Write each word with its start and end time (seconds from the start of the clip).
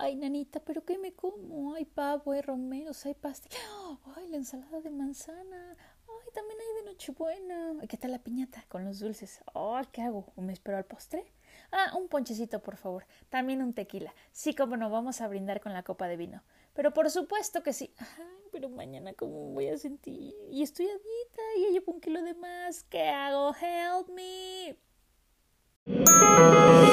ay, 0.00 0.16
nanita, 0.16 0.60
¿pero 0.60 0.84
qué 0.84 0.98
me 0.98 1.12
como? 1.12 1.74
Hay 1.74 1.84
pavo, 1.84 2.32
hay 2.32 2.40
romeros, 2.40 3.04
hay 3.06 3.14
pastel. 3.14 3.52
Ay, 4.16 4.28
la 4.28 4.38
ensalada 4.38 4.80
de 4.80 4.90
manzana. 4.90 5.76
Ay, 6.08 6.30
también 6.34 6.58
hay 6.58 6.82
de 6.84 6.90
Nochebuena. 6.90 7.74
¿Qué 7.88 7.96
tal 7.96 8.12
la 8.12 8.18
piñata 8.18 8.64
con 8.68 8.84
los 8.84 8.98
dulces? 8.98 9.40
Ay, 9.54 9.84
¿qué 9.92 10.02
hago? 10.02 10.32
¿O 10.36 10.42
me 10.42 10.52
espero 10.52 10.76
al 10.76 10.84
postre? 10.84 11.32
Ah, 11.70 11.96
un 11.96 12.08
ponchecito, 12.08 12.62
por 12.62 12.76
favor. 12.76 13.06
También 13.28 13.62
un 13.62 13.74
tequila. 13.74 14.14
Sí, 14.32 14.54
como 14.54 14.76
no, 14.76 14.90
vamos 14.90 15.20
a 15.20 15.28
brindar 15.28 15.60
con 15.60 15.72
la 15.72 15.82
copa 15.82 16.08
de 16.08 16.16
vino. 16.16 16.42
Pero 16.74 16.92
por 16.92 17.10
supuesto 17.10 17.62
que 17.62 17.72
sí. 17.72 17.92
Ay, 17.98 18.48
pero 18.50 18.68
mañana 18.68 19.12
cómo 19.12 19.50
voy 19.52 19.68
a 19.68 19.76
sentir. 19.76 20.34
Y 20.50 20.62
estoy 20.62 20.86
a 20.86 20.88
dieta 20.88 21.42
y 21.58 21.72
llevo 21.72 21.92
un 21.92 22.00
kilo 22.00 22.22
de 22.22 22.34
más. 22.34 22.84
¿Qué 22.84 23.08
hago? 23.08 23.54
Help 23.54 24.08
me. 24.08 24.76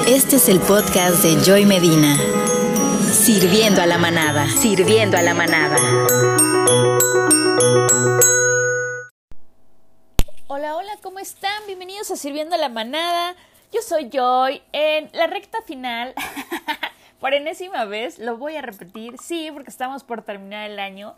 Este 0.08 0.38
es 0.38 0.50
el 0.50 0.60
podcast 0.60 1.24
de 1.24 1.36
Joy 1.44 1.66
Medina. 1.66 2.18
Sirviendo 3.12 3.82
a 3.82 3.86
la 3.86 3.98
manada. 3.98 4.48
Sirviendo 4.48 5.18
a 5.18 5.22
la 5.22 5.34
manada. 5.34 5.78
Hola, 10.48 10.76
hola, 10.76 10.92
¿cómo 11.02 11.20
están? 11.20 11.66
Bienvenidos 11.68 12.12
a 12.12 12.18
Sirviendo 12.18 12.56
a 12.56 12.58
la 12.58 12.70
manada. 12.70 13.36
Yo 13.72 13.82
soy 13.82 14.10
Joy 14.10 14.62
en 14.74 15.10
la 15.14 15.28
recta 15.28 15.62
final. 15.62 16.14
por 17.20 17.34
enésima 17.34 17.86
vez, 17.86 18.20
lo 18.20 18.38
voy 18.38 18.56
a 18.56 18.62
repetir, 18.62 19.18
sí, 19.18 19.50
porque 19.54 19.70
estamos 19.70 20.04
por 20.04 20.24
terminar 20.24 20.70
el 20.70 20.80
año. 20.80 21.16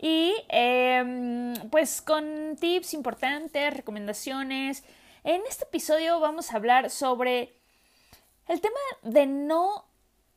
Y 0.00 0.34
em, 0.48 1.54
pues 1.70 2.02
con 2.02 2.56
tips 2.60 2.94
importantes, 2.94 3.74
recomendaciones. 3.74 4.84
En 5.24 5.42
este 5.48 5.64
episodio 5.64 6.20
vamos 6.20 6.52
a 6.52 6.56
hablar 6.56 6.90
sobre 6.90 7.52
el 8.48 8.60
tema 8.60 8.78
de 9.02 9.26
no 9.26 9.91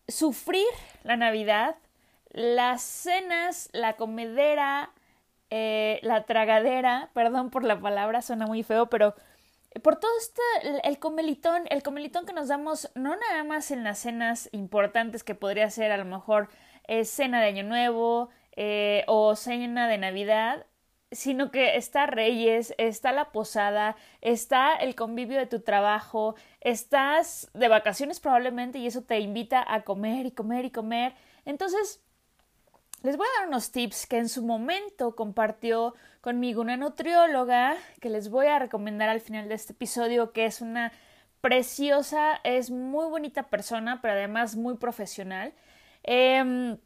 sufrir 0.08 0.66
la 1.04 1.18
Navidad, 1.18 1.76
las 2.32 2.82
cenas, 2.82 3.70
la 3.74 3.94
comedera, 3.94 4.92
eh, 5.50 6.00
la 6.04 6.24
tragadera, 6.24 7.10
perdón 7.14 7.50
por 7.50 7.64
la 7.64 7.80
palabra, 7.80 8.22
suena 8.22 8.46
muy 8.46 8.64
feo, 8.64 8.88
pero 8.90 9.16
por 9.82 9.98
todo 9.98 10.12
este, 10.20 10.42
el 10.88 11.00
comelitón, 11.00 11.64
el 11.70 11.84
comelitón 11.84 12.26
que 12.26 12.34
nos 12.34 12.48
damos 12.48 12.90
no 12.96 13.16
nada 13.16 13.44
más 13.44 13.72
en 13.72 13.84
las 13.84 14.00
cenas 14.00 14.50
importantes 14.52 15.24
que 15.24 15.36
podría 15.36 15.70
ser 15.70 15.92
a 15.92 15.98
lo 15.98 16.06
mejor 16.06 16.50
eh, 16.88 17.06
cena 17.06 17.42
de 17.42 17.48
Año 17.48 17.64
Nuevo 17.64 18.30
eh, 18.56 19.04
o 19.08 19.36
cena 19.36 19.88
de 19.88 19.98
Navidad, 19.98 20.66
sino 21.16 21.50
que 21.50 21.78
está 21.78 22.06
Reyes, 22.06 22.76
está 22.78 23.14
la 23.14 23.32
posada, 23.32 23.96
está 24.22 24.76
el 24.76 24.96
convivio 24.96 25.40
de 25.40 25.46
tu 25.46 25.62
trabajo, 25.62 26.36
estás 26.60 27.50
de 27.54 27.70
vacaciones 27.70 28.20
probablemente 28.20 28.80
y 28.80 28.88
eso 28.88 29.02
te 29.02 29.20
invita 29.20 29.66
a 29.66 29.84
comer 29.84 30.26
y 30.26 30.32
comer 30.32 30.66
y 30.66 30.72
comer. 30.72 31.14
Entonces, 31.46 32.02
les 33.02 33.16
voy 33.16 33.26
a 33.26 33.40
dar 33.40 33.48
unos 33.48 33.72
tips 33.72 34.08
que 34.08 34.18
en 34.18 34.28
su 34.28 34.44
momento 34.44 35.16
compartió 35.16 35.96
conmigo 36.20 36.62
una 36.62 36.76
nutrióloga 36.76 37.78
que 38.02 38.10
les 38.10 38.30
voy 38.30 38.48
a 38.48 38.60
recomendar 38.60 39.08
al 39.08 39.22
final 39.22 39.48
de 39.48 39.56
este 39.56 39.74
episodio, 39.74 40.34
que 40.34 40.46
es 40.46 40.60
una 40.60 40.92
preciosa, 41.40 42.42
es 42.44 42.72
muy 42.72 43.08
bonita 43.10 43.44
persona, 43.44 44.02
pero 44.02 44.16
además 44.16 44.56
muy 44.58 44.76
profesional. 44.76 45.54
Eh, 46.04 46.78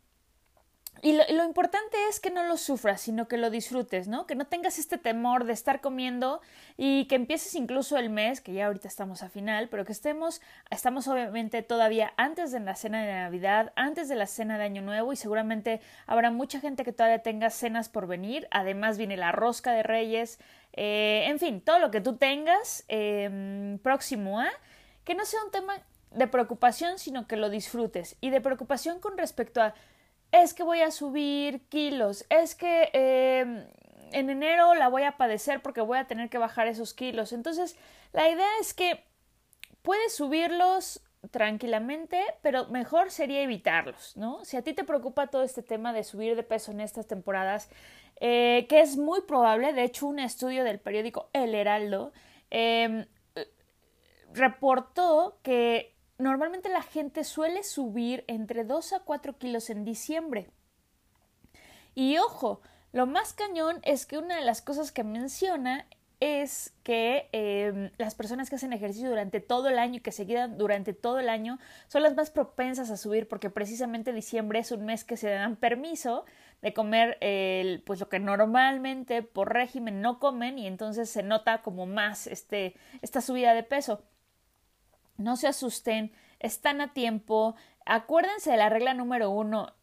y 1.02 1.14
lo, 1.14 1.46
importante 1.46 1.96
es 2.10 2.20
que 2.20 2.30
no 2.30 2.44
lo 2.44 2.58
sufras, 2.58 3.00
sino 3.00 3.30
que 3.30 3.38
lo 3.38 3.50
disfrutes, 3.50 4.10
¿no? 4.10 4.28
Que 4.28 4.36
no 4.36 4.48
tengas 4.48 4.80
este 4.80 4.98
temor 4.98 5.46
de 5.46 5.54
estar 5.54 5.80
comiendo 5.80 6.42
y 6.76 7.06
que 7.06 7.16
empieces 7.16 7.56
incluso 7.56 7.98
el 7.98 8.10
mes, 8.10 8.42
que 8.42 8.52
ya 8.52 8.66
ahorita 8.66 8.90
estamos 8.90 9.24
a 9.24 9.30
final, 9.30 9.70
pero 9.70 9.86
que 9.86 9.94
estemos, 9.94 10.42
estamos 10.70 11.08
obviamente 11.08 11.64
todavía 11.64 12.12
antes 12.18 12.52
de 12.52 12.60
la 12.60 12.76
cena 12.76 13.02
de 13.02 13.14
Navidad, 13.14 13.72
antes 13.78 14.10
de 14.10 14.16
la 14.16 14.28
cena 14.28 14.58
de 14.58 14.66
Año 14.66 14.82
Nuevo 14.82 15.14
y 15.14 15.16
seguramente 15.16 15.80
habrá 16.06 16.32
mucha 16.32 16.60
gente 16.60 16.84
que 16.84 16.92
todavía 16.92 17.20
tenga 17.20 17.50
cenas 17.50 17.88
por 17.88 18.06
venir. 18.06 18.50
Además 18.52 18.98
viene 18.98 19.16
la 19.16 19.32
rosca 19.32 19.72
de 19.72 19.84
Reyes, 19.84 20.38
eh, 20.74 21.24
en 21.28 21.40
fin, 21.40 21.62
todo 21.62 21.80
lo 21.80 21.92
que 21.92 22.02
tú 22.02 22.18
tengas 22.18 22.84
em, 22.90 23.80
próximo 23.80 24.42
a, 24.42 24.50
que 25.06 25.16
no 25.16 25.26
sea 25.26 25.42
un 25.46 25.52
tema 25.52 25.76
de 26.12 26.28
preocupación, 26.28 27.00
sino 27.00 27.26
que 27.26 27.38
lo 27.38 27.50
disfrutes 27.50 28.18
y 28.20 28.32
de 28.32 28.42
preocupación 28.42 29.00
con 29.00 29.18
respecto 29.18 29.62
a 29.62 29.74
es 30.32 30.54
que 30.54 30.64
voy 30.64 30.82
a 30.82 30.92
subir 30.92 31.62
kilos, 31.70 32.26
es 32.30 32.56
que 32.56 32.90
em, 32.94 33.66
en 34.12 34.30
enero 34.30 34.76
la 34.76 34.88
voy 34.88 35.04
a 35.04 35.18
padecer 35.18 35.62
porque 35.62 35.82
voy 35.82 35.98
a 35.98 36.08
tener 36.08 36.30
que 36.30 36.38
bajar 36.38 36.68
esos 36.68 36.94
kilos. 36.94 37.34
Entonces, 37.34 37.78
la 38.14 38.30
idea 38.30 38.48
es 38.62 38.74
que 38.74 39.04
puedes 39.82 40.16
subirlos 40.16 41.02
tranquilamente, 41.32 42.24
pero 42.42 42.68
mejor 42.68 43.12
sería 43.12 43.42
evitarlos, 43.42 44.16
¿no? 44.16 44.44
Si 44.46 44.56
a 44.56 44.62
ti 44.62 44.74
te 44.74 44.84
preocupa 44.84 45.28
todo 45.28 45.44
este 45.44 45.62
tema 45.62 45.92
de 45.92 46.04
subir 46.04 46.36
de 46.36 46.44
peso 46.44 46.72
en 46.72 46.80
estas 46.80 47.08
temporadas, 47.08 47.70
eh, 48.22 48.66
que 48.70 48.80
es 48.82 48.98
muy 48.98 49.22
probable, 49.22 49.74
de 49.74 49.84
hecho 49.84 50.08
un 50.08 50.20
estudio 50.20 50.64
del 50.64 50.80
periódico 50.80 51.30
El 51.34 51.56
Heraldo 51.56 52.14
em, 52.50 53.06
reportó 54.34 55.40
que 55.44 55.96
normalmente 56.20 56.70
la 56.70 56.84
gente 56.84 57.24
suele 57.24 57.64
subir 57.64 58.24
entre 58.28 58.64
2 58.64 58.94
a 58.94 59.00
4 59.00 59.38
kilos 59.38 59.70
en 59.70 59.86
diciembre. 59.86 60.50
Y 61.96 62.18
ojo, 62.20 62.62
lo 62.92 63.08
más 63.08 63.34
cañón 63.34 63.80
es 63.84 64.06
que 64.06 64.18
una 64.18 64.36
de 64.36 64.46
las 64.46 64.62
cosas 64.62 64.92
que 64.92 65.04
menciona 65.04 65.88
es 66.20 66.74
que 66.84 67.30
em, 67.32 67.92
las 67.98 68.14
personas 68.14 68.50
que 68.50 68.58
hacen 68.58 68.74
ejercicio 68.74 69.10
durante 69.10 69.40
todo 69.40 69.70
el 69.70 69.80
año 69.80 69.96
y 69.96 70.02
que 70.02 70.12
se 70.12 70.28
quedan 70.28 70.58
durante 70.58 70.94
todo 70.94 71.20
el 71.20 71.30
año 71.30 71.60
son 71.88 72.04
las 72.04 72.16
más 72.16 72.30
propensas 72.30 72.92
a 72.92 72.98
subir 72.98 73.28
porque 73.28 73.50
precisamente 73.50 74.12
diciembre 74.12 74.60
es 74.60 74.72
un 74.74 74.86
mes 74.86 75.06
que 75.06 75.16
se 75.16 75.30
dan 75.30 75.56
permiso 75.56 76.26
de 76.62 76.74
comer 76.74 77.18
pues 77.86 78.02
lo 78.02 78.10
que 78.10 78.20
normalmente 78.20 79.24
por 79.24 79.54
régimen 79.54 80.02
no 80.02 80.20
comen 80.20 80.60
y 80.60 80.68
entonces 80.68 81.10
se 81.10 81.24
nota 81.24 81.62
como 81.62 81.86
más 81.86 82.28
este, 82.28 82.76
esta 83.02 83.22
subida 83.22 83.54
de 83.54 83.64
peso. 83.64 84.04
No 85.20 85.36
se 85.36 85.48
asusten, 85.48 86.12
están 86.40 86.82
a 86.82 86.94
tiempo. 86.94 87.56
Acuérdense 87.86 88.52
de 88.52 88.58
la 88.58 88.70
regla 88.70 88.94
número 88.94 89.30
uno 89.30 89.74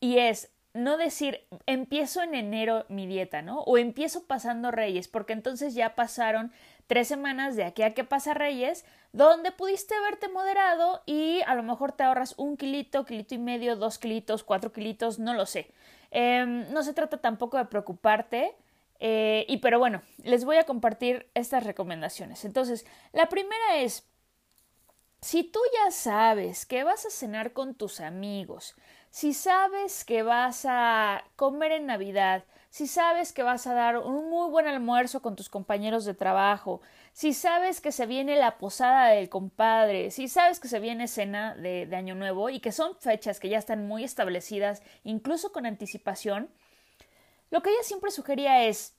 y 0.00 0.18
es 0.18 0.50
no 0.72 0.96
decir 0.96 1.46
empiezo 1.66 2.22
en 2.22 2.34
enero 2.34 2.86
mi 2.88 3.06
dieta, 3.06 3.42
¿no? 3.42 3.60
O 3.60 3.78
empiezo 3.78 4.26
pasando 4.26 4.70
Reyes, 4.70 5.06
porque 5.08 5.34
entonces 5.34 5.74
ya 5.74 5.94
pasaron 5.94 6.50
tres 6.86 7.08
semanas 7.08 7.56
de 7.56 7.64
aquí 7.64 7.82
a 7.82 7.94
que 7.94 8.04
pasa 8.04 8.34
Reyes, 8.34 8.84
donde 9.12 9.52
pudiste 9.52 9.94
haberte 9.94 10.28
moderado 10.28 11.02
y 11.06 11.40
a 11.46 11.54
lo 11.54 11.62
mejor 11.62 11.92
te 11.92 12.04
ahorras 12.04 12.34
un 12.38 12.56
kilito, 12.56 13.04
kilito 13.04 13.34
y 13.34 13.38
medio, 13.38 13.76
dos 13.76 13.98
kilitos, 13.98 14.44
cuatro 14.44 14.72
kilitos, 14.72 15.18
no 15.18 15.34
lo 15.34 15.46
sé. 15.46 15.70
Em, 16.10 16.72
no 16.72 16.82
se 16.82 16.94
trata 16.94 17.18
tampoco 17.18 17.58
de 17.58 17.66
preocuparte. 17.66 18.54
Eh, 18.98 19.44
y 19.48 19.58
pero 19.58 19.78
bueno, 19.78 20.00
les 20.22 20.46
voy 20.46 20.56
a 20.56 20.64
compartir 20.64 21.28
estas 21.34 21.64
recomendaciones. 21.64 22.46
Entonces, 22.46 22.86
la 23.12 23.28
primera 23.28 23.76
es 23.76 24.08
si 25.20 25.44
tú 25.44 25.60
ya 25.74 25.90
sabes 25.90 26.66
que 26.66 26.84
vas 26.84 27.06
a 27.06 27.10
cenar 27.10 27.52
con 27.52 27.74
tus 27.74 28.00
amigos, 28.00 28.74
si 29.10 29.32
sabes 29.32 30.04
que 30.04 30.22
vas 30.22 30.66
a 30.68 31.24
comer 31.36 31.72
en 31.72 31.86
Navidad, 31.86 32.44
si 32.70 32.86
sabes 32.86 33.32
que 33.32 33.42
vas 33.42 33.66
a 33.66 33.72
dar 33.72 33.96
un 33.96 34.28
muy 34.28 34.50
buen 34.50 34.66
almuerzo 34.66 35.22
con 35.22 35.34
tus 35.34 35.48
compañeros 35.48 36.04
de 36.04 36.12
trabajo, 36.12 36.82
si 37.12 37.32
sabes 37.32 37.80
que 37.80 37.92
se 37.92 38.04
viene 38.04 38.36
la 38.36 38.58
posada 38.58 39.08
del 39.08 39.30
compadre, 39.30 40.10
si 40.10 40.28
sabes 40.28 40.60
que 40.60 40.68
se 40.68 40.80
viene 40.80 41.08
cena 41.08 41.54
de, 41.54 41.86
de 41.86 41.96
Año 41.96 42.14
Nuevo 42.14 42.50
y 42.50 42.60
que 42.60 42.72
son 42.72 42.94
fechas 42.96 43.40
que 43.40 43.48
ya 43.48 43.56
están 43.56 43.86
muy 43.86 44.04
establecidas, 44.04 44.82
incluso 45.04 45.52
con 45.52 45.64
anticipación, 45.64 46.50
lo 47.50 47.62
que 47.62 47.70
ella 47.70 47.82
siempre 47.82 48.10
sugería 48.10 48.64
es, 48.64 48.94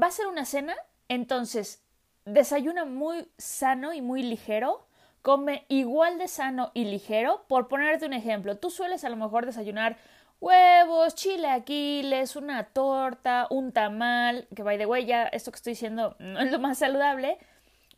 va 0.00 0.06
a 0.06 0.12
ser 0.12 0.28
una 0.28 0.46
cena, 0.46 0.74
entonces 1.08 1.82
desayuna 2.24 2.84
muy 2.84 3.28
sano 3.36 3.92
y 3.92 4.00
muy 4.00 4.22
ligero, 4.22 4.85
come 5.26 5.64
igual 5.66 6.18
de 6.18 6.28
sano 6.28 6.70
y 6.72 6.84
ligero. 6.84 7.46
Por 7.48 7.66
ponerte 7.66 8.06
un 8.06 8.12
ejemplo, 8.12 8.58
tú 8.58 8.70
sueles 8.70 9.02
a 9.02 9.08
lo 9.08 9.16
mejor 9.16 9.44
desayunar 9.44 9.96
huevos, 10.38 11.16
chilaquiles, 11.16 12.36
una 12.36 12.62
torta, 12.66 13.48
un 13.50 13.72
tamal, 13.72 14.46
que 14.54 14.62
by 14.62 14.78
the 14.78 14.86
way, 14.86 15.04
ya 15.04 15.24
esto 15.24 15.50
que 15.50 15.56
estoy 15.56 15.72
diciendo 15.72 16.14
no 16.20 16.38
es 16.38 16.52
lo 16.52 16.60
más 16.60 16.78
saludable, 16.78 17.38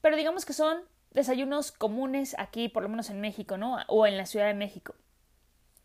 pero 0.01 0.17
digamos 0.17 0.47
que 0.47 0.55
son 0.55 0.79
desayunos 1.11 1.71
comunes 1.71 2.35
aquí, 2.39 2.71
por 2.71 2.83
lo 2.83 2.89
menos 2.89 3.11
en 3.11 3.21
México, 3.21 3.59
¿no? 3.59 3.77
O 3.89 4.07
en 4.07 4.17
la 4.17 4.25
Ciudad 4.25 4.47
de 4.47 4.55
México. 4.55 4.95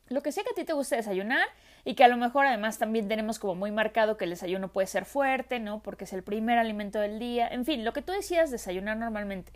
Lo 0.08 0.24
que 0.24 0.32
sea 0.32 0.46
que 0.46 0.52
a 0.52 0.56
ti 0.56 0.64
te 0.64 0.72
guste 0.72 0.96
desayunar 0.96 1.46
y 1.84 1.96
que 1.96 2.06
a 2.06 2.08
lo 2.08 2.16
mejor 2.16 2.46
además 2.46 2.78
también 2.78 3.10
tenemos 3.10 3.38
como 3.38 3.56
muy 3.56 3.72
marcado 3.72 4.16
que 4.16 4.24
el 4.24 4.30
desayuno 4.30 4.70
puede 4.70 4.88
ser 4.88 5.04
fuerte, 5.04 5.60
¿no? 5.60 5.84
Porque 5.84 6.06
es 6.06 6.14
el 6.14 6.24
primer 6.24 6.58
alimento 6.58 7.00
del 7.02 7.20
día. 7.20 7.50
En 7.50 7.66
fin, 7.66 7.84
lo 7.84 7.92
que 7.92 8.02
tú 8.02 8.14
decidas 8.14 8.50
desayunar 8.50 8.96
normalmente. 8.96 9.52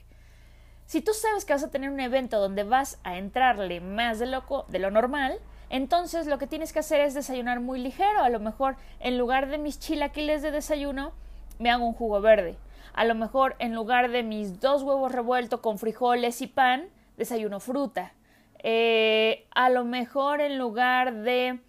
Si 0.87 1.01
tú 1.01 1.13
sabes 1.13 1.43
que 1.43 1.51
vas 1.53 1.63
a 1.63 1.69
tener 1.69 1.89
un 1.89 1.99
evento 1.99 2.39
donde 2.39 2.63
vas 2.63 2.97
a 3.03 3.17
entrarle 3.17 3.81
más 3.81 4.19
de 4.19 4.25
lo, 4.25 4.65
de 4.69 4.79
lo 4.79 4.89
normal, 4.89 5.37
entonces 5.69 6.27
lo 6.27 6.37
que 6.37 6.47
tienes 6.47 6.71
que 6.71 6.79
hacer 6.79 7.01
es 7.01 7.13
desayunar 7.13 7.59
muy 7.59 7.79
ligero. 7.79 8.21
A 8.23 8.29
lo 8.29 8.39
mejor 8.39 8.77
en 9.01 9.17
lugar 9.17 9.49
de 9.49 9.57
mis 9.57 9.79
chilaquiles 9.79 10.41
de 10.41 10.51
desayuno, 10.51 11.11
me 11.59 11.69
hago 11.69 11.85
un 11.85 11.93
jugo 11.93 12.21
verde. 12.21 12.55
A 12.93 13.03
lo 13.03 13.15
mejor 13.15 13.57
en 13.59 13.75
lugar 13.75 14.09
de 14.11 14.23
mis 14.23 14.61
dos 14.61 14.81
huevos 14.81 15.11
revueltos 15.11 15.59
con 15.59 15.77
frijoles 15.77 16.41
y 16.41 16.47
pan, 16.47 16.87
desayuno 17.17 17.59
fruta. 17.59 18.13
eh, 18.63 19.45
a 19.53 19.69
lo 19.69 19.83
mejor 19.83 20.41
en 20.41 20.57
lugar 20.57 21.13
de 21.15 21.59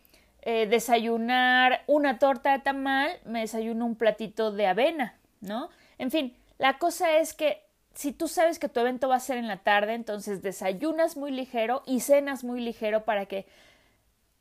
eh, 0.42 0.66
desayunar 0.68 1.82
una 1.86 2.18
torta 2.18 2.52
de 2.52 2.60
tamal, 2.60 3.10
me 3.24 3.40
desayuno 3.40 3.84
un 3.84 3.96
platito 3.96 4.52
de 4.52 4.66
avena, 4.68 5.18
¿no? 5.40 5.68
En 5.98 6.10
fin, 6.10 6.36
la 6.56 6.78
cosa 6.78 7.18
es 7.18 7.34
que 7.34 7.67
si 7.98 8.12
tú 8.12 8.28
sabes 8.28 8.60
que 8.60 8.68
tu 8.68 8.78
evento 8.78 9.08
va 9.08 9.16
a 9.16 9.20
ser 9.20 9.38
en 9.38 9.48
la 9.48 9.64
tarde, 9.64 9.94
entonces 9.94 10.40
desayunas 10.40 11.16
muy 11.16 11.32
ligero 11.32 11.82
y 11.84 11.98
cenas 11.98 12.44
muy 12.44 12.60
ligero 12.60 13.04
para 13.04 13.26
que 13.26 13.44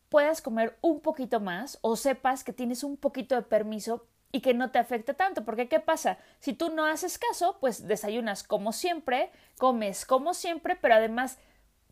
puedas 0.10 0.44
comer 0.44 0.78
un 0.82 1.00
poquito 1.00 1.40
más 1.40 1.80
o 1.82 1.96
sepas 1.96 2.44
que 2.44 2.54
tienes 2.54 2.84
un 2.84 2.98
poquito 2.98 3.34
de 3.34 3.42
permiso 3.42 4.06
y 4.32 4.42
que 4.42 4.54
no 4.54 4.70
te 4.70 4.78
afecte 4.78 5.16
tanto, 5.16 5.44
porque 5.44 5.68
¿qué 5.68 5.80
pasa? 5.80 6.20
Si 6.38 6.54
tú 6.54 6.70
no 6.70 6.86
haces 6.86 7.18
caso, 7.18 7.58
pues 7.60 7.88
desayunas 7.88 8.44
como 8.44 8.74
siempre, 8.74 9.32
comes 9.58 10.06
como 10.06 10.36
siempre, 10.36 10.76
pero 10.76 10.94
además 10.94 11.40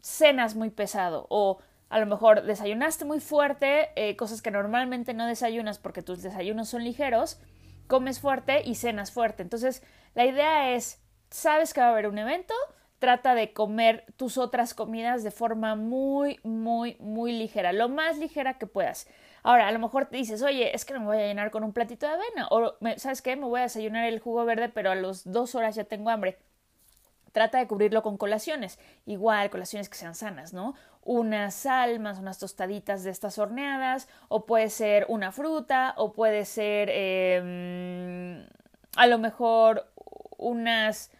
cenas 0.01 0.53
muy 0.53 0.69
pesado 0.69 1.25
o 1.31 1.57
a 1.89 1.97
lo 1.97 2.05
mejor 2.05 2.43
desayunaste 2.43 3.05
muy 3.05 3.19
fuerte, 3.19 3.89
eh, 3.95 4.15
cosas 4.15 4.43
que 4.43 4.51
normalmente 4.51 5.15
no 5.15 5.25
desayunas 5.25 5.79
porque 5.79 6.03
tus 6.03 6.21
desayunos 6.21 6.69
son 6.69 6.83
ligeros, 6.83 7.39
comes 7.87 8.19
fuerte 8.19 8.61
y 8.63 8.75
cenas 8.75 9.11
fuerte. 9.11 9.41
Entonces, 9.41 9.81
la 10.13 10.27
idea 10.27 10.75
es, 10.75 11.01
sabes 11.35 11.73
que 11.73 11.81
va 11.81 11.87
a 11.87 11.91
haber 11.91 12.07
un 12.07 12.17
evento, 12.17 12.53
trata 12.99 13.35
de 13.35 13.51
comer 13.51 14.05
tus 14.15 14.37
otras 14.37 14.73
comidas 14.73 15.23
de 15.23 15.31
forma 15.31 15.75
muy, 15.75 16.39
muy, 16.43 16.95
muy 16.99 17.33
ligera, 17.33 17.73
lo 17.73 17.89
más 17.89 18.17
ligera 18.17 18.57
que 18.57 18.67
puedas. 18.67 19.07
Ahora, 19.43 19.67
a 19.67 19.71
lo 19.71 19.79
mejor 19.79 20.05
te 20.05 20.17
dices, 20.17 20.41
oye, 20.41 20.73
es 20.73 20.85
que 20.85 20.93
no 20.93 21.01
me 21.01 21.05
voy 21.07 21.17
a 21.17 21.27
llenar 21.27 21.51
con 21.51 21.63
un 21.63 21.73
platito 21.73 22.07
de 22.07 22.13
avena, 22.13 22.47
o 22.49 22.75
¿sabes 22.97 23.21
qué? 23.21 23.35
Me 23.35 23.45
voy 23.45 23.59
a 23.59 23.63
desayunar 23.63 24.05
el 24.05 24.19
jugo 24.19 24.45
verde, 24.45 24.69
pero 24.69 24.91
a 24.91 24.95
las 24.95 25.29
dos 25.29 25.55
horas 25.55 25.75
ya 25.75 25.83
tengo 25.83 26.09
hambre. 26.09 26.39
Trata 27.33 27.57
de 27.57 27.67
cubrirlo 27.67 28.01
con 28.01 28.17
colaciones, 28.17 28.79
igual 29.05 29.49
colaciones 29.49 29.89
que 29.89 29.97
sean 29.97 30.15
sanas, 30.15 30.53
¿no? 30.53 30.73
Unas 31.03 31.53
salmas, 31.53 32.17
unas 32.17 32.39
tostaditas 32.39 33.03
de 33.03 33.11
estas 33.11 33.37
horneadas, 33.37 34.07
o 34.29 34.45
puede 34.45 34.69
ser 34.69 35.05
una 35.09 35.33
fruta, 35.33 35.93
o 35.97 36.13
puede 36.13 36.45
ser 36.45 36.89
em, 36.91 38.47
a 38.95 39.05
lo 39.05 39.19
mejor 39.19 39.85
unas 40.37 41.11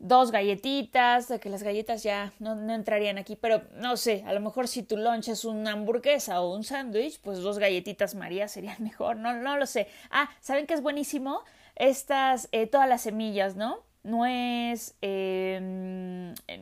dos 0.00 0.32
galletitas, 0.32 1.28
de 1.28 1.38
que 1.38 1.50
las 1.50 1.62
galletas 1.62 2.02
ya 2.02 2.32
no, 2.38 2.54
no, 2.54 2.74
entrarían 2.74 3.18
aquí, 3.18 3.36
pero 3.36 3.62
no 3.76 3.96
sé, 3.96 4.24
a 4.26 4.32
lo 4.32 4.40
mejor 4.40 4.66
si 4.66 4.82
tu 4.82 4.96
lunch 4.96 5.28
es 5.28 5.44
una 5.44 5.72
hamburguesa 5.72 6.40
o 6.40 6.54
un 6.54 6.64
sándwich, 6.64 7.20
pues 7.20 7.38
dos 7.38 7.58
galletitas 7.58 8.14
María 8.14 8.48
serían 8.48 8.76
mejor, 8.82 9.16
no, 9.16 9.34
no 9.34 9.56
lo 9.56 9.66
sé. 9.66 9.88
Ah, 10.10 10.30
¿saben 10.40 10.66
qué 10.66 10.74
es 10.74 10.82
buenísimo? 10.82 11.42
Estas, 11.76 12.48
eh, 12.52 12.66
todas 12.66 12.88
las 12.88 13.02
semillas, 13.02 13.54
¿no? 13.56 13.84
nuez, 14.02 14.96
eh, 15.02 15.60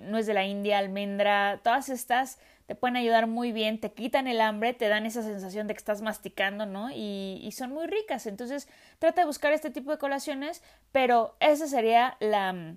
nuez 0.00 0.26
de 0.26 0.34
la 0.34 0.44
India, 0.44 0.78
almendra, 0.78 1.60
todas 1.62 1.88
estas 1.88 2.40
te 2.66 2.74
pueden 2.74 2.96
ayudar 2.96 3.28
muy 3.28 3.52
bien, 3.52 3.80
te 3.80 3.92
quitan 3.92 4.26
el 4.26 4.42
hambre, 4.42 4.74
te 4.74 4.88
dan 4.88 5.06
esa 5.06 5.22
sensación 5.22 5.66
de 5.66 5.74
que 5.74 5.78
estás 5.78 6.02
masticando, 6.02 6.66
¿no? 6.66 6.90
Y, 6.90 7.40
y 7.42 7.52
son 7.52 7.72
muy 7.72 7.86
ricas. 7.86 8.26
Entonces, 8.26 8.68
trata 8.98 9.22
de 9.22 9.26
buscar 9.26 9.54
este 9.54 9.70
tipo 9.70 9.90
de 9.90 9.96
colaciones, 9.96 10.62
pero 10.92 11.34
esa 11.40 11.66
sería 11.66 12.18
la, 12.20 12.76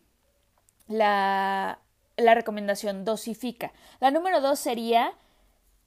la, 0.88 1.80
la 2.18 2.36
recomendación, 2.36 3.06
dosifica. 3.06 3.72
La 4.00 4.12
número 4.12 4.42
dos 4.42 4.60
sería 4.60 5.14